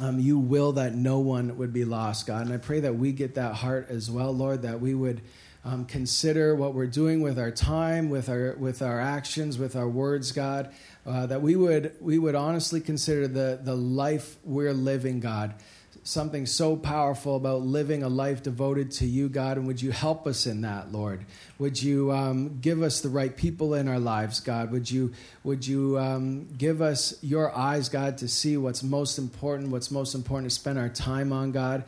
um, 0.00 0.18
you 0.18 0.38
will 0.38 0.72
that 0.72 0.94
no 0.94 1.18
one 1.18 1.58
would 1.58 1.74
be 1.74 1.84
lost, 1.84 2.26
God. 2.26 2.46
And 2.46 2.54
I 2.54 2.56
pray 2.56 2.80
that 2.80 2.94
we 2.94 3.12
get 3.12 3.34
that 3.34 3.56
heart 3.56 3.90
as 3.90 4.10
well, 4.10 4.34
Lord, 4.34 4.62
that 4.62 4.80
we 4.80 4.94
would 4.94 5.20
um, 5.64 5.84
consider 5.84 6.54
what 6.54 6.74
we're 6.74 6.86
doing 6.86 7.20
with 7.20 7.38
our 7.38 7.50
time, 7.50 8.08
with 8.08 8.28
our 8.28 8.54
with 8.58 8.80
our 8.82 9.00
actions, 9.00 9.58
with 9.58 9.76
our 9.76 9.88
words, 9.88 10.32
God. 10.32 10.72
Uh, 11.06 11.26
that 11.26 11.42
we 11.42 11.56
would 11.56 11.94
we 12.00 12.18
would 12.18 12.34
honestly 12.34 12.80
consider 12.80 13.26
the 13.28 13.58
the 13.62 13.74
life 13.74 14.36
we're 14.44 14.72
living, 14.72 15.20
God. 15.20 15.54
Something 16.02 16.46
so 16.46 16.76
powerful 16.76 17.36
about 17.36 17.60
living 17.60 18.02
a 18.02 18.08
life 18.08 18.42
devoted 18.42 18.90
to 18.92 19.06
you, 19.06 19.28
God, 19.28 19.58
and 19.58 19.66
would 19.66 19.82
you 19.82 19.90
help 19.92 20.26
us 20.26 20.46
in 20.46 20.62
that, 20.62 20.90
Lord? 20.90 21.26
Would 21.58 21.82
you 21.82 22.10
um, 22.10 22.58
give 22.60 22.80
us 22.80 23.02
the 23.02 23.10
right 23.10 23.36
people 23.36 23.74
in 23.74 23.86
our 23.86 23.98
lives, 23.98 24.40
God? 24.40 24.70
Would 24.72 24.90
you 24.90 25.12
would 25.44 25.66
you 25.66 25.98
um, 25.98 26.48
give 26.56 26.80
us 26.80 27.22
your 27.22 27.54
eyes, 27.54 27.90
God, 27.90 28.16
to 28.18 28.28
see 28.28 28.56
what's 28.56 28.82
most 28.82 29.18
important? 29.18 29.70
What's 29.70 29.90
most 29.90 30.14
important 30.14 30.50
to 30.50 30.54
spend 30.54 30.78
our 30.78 30.88
time 30.88 31.34
on, 31.34 31.52
God? 31.52 31.84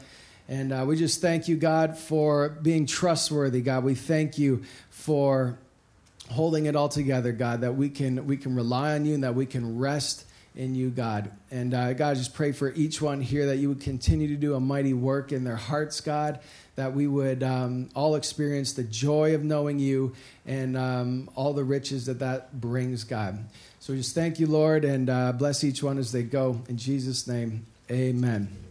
And 0.53 0.70
uh, 0.70 0.84
we 0.86 0.96
just 0.96 1.22
thank 1.22 1.48
you, 1.48 1.57
God, 1.57 1.96
for 1.96 2.50
being 2.50 2.84
trustworthy, 2.84 3.62
God. 3.62 3.84
We 3.84 3.94
thank 3.94 4.36
you 4.36 4.61
for 4.90 5.59
holding 6.28 6.66
it 6.66 6.76
all 6.76 6.90
together, 6.90 7.32
God, 7.32 7.62
that 7.62 7.74
we 7.74 7.88
can, 7.88 8.26
we 8.26 8.36
can 8.36 8.55
rely 8.55 8.94
on 8.94 9.07
you 9.07 9.14
and 9.14 9.24
that 9.24 9.34
we 9.34 9.46
can 9.46 9.78
rest 9.78 10.26
in 10.55 10.74
you, 10.74 10.90
God. 10.90 11.30
And 11.50 11.72
uh, 11.72 11.94
God, 11.94 12.11
I 12.11 12.14
just 12.16 12.34
pray 12.34 12.53
for 12.53 12.70
each 12.74 13.00
one 13.00 13.22
here 13.22 13.46
that 13.46 13.57
you 13.57 13.70
would 13.70 13.80
continue 13.80 14.28
to 14.28 14.36
do 14.36 14.55
a 14.55 14.61
mighty 14.61 14.92
work 14.92 15.32
in 15.32 15.42
their 15.42 15.57
hearts, 15.57 16.03
God, 16.03 16.40
that 16.76 16.92
we 16.92 17.07
would 17.07 17.42
um, 17.42 17.88
all 17.94 18.14
experience 18.14 18.74
the 18.74 18.84
joy 18.84 19.34
of 19.34 19.42
knowing 19.42 19.78
you 19.78 20.14
and 20.44 20.76
um, 20.76 21.30
all 21.34 21.55
the 21.55 21.64
riches 21.64 22.05
that 22.07 22.18
that 22.18 22.61
brings, 22.61 23.05
God. 23.05 23.42
So 23.80 23.94
just 23.96 24.14
thank 24.14 24.38
you, 24.38 24.46
Lord, 24.46 24.84
and 24.84 25.09
uh, 25.09 25.32
bless 25.32 25.64
each 25.64 25.82
one 25.82 25.96
as 25.96 26.12
they 26.12 26.22
go. 26.22 26.61
In 26.68 26.76
Jesus' 26.76 27.26
name, 27.26 27.64
amen. 27.90 28.61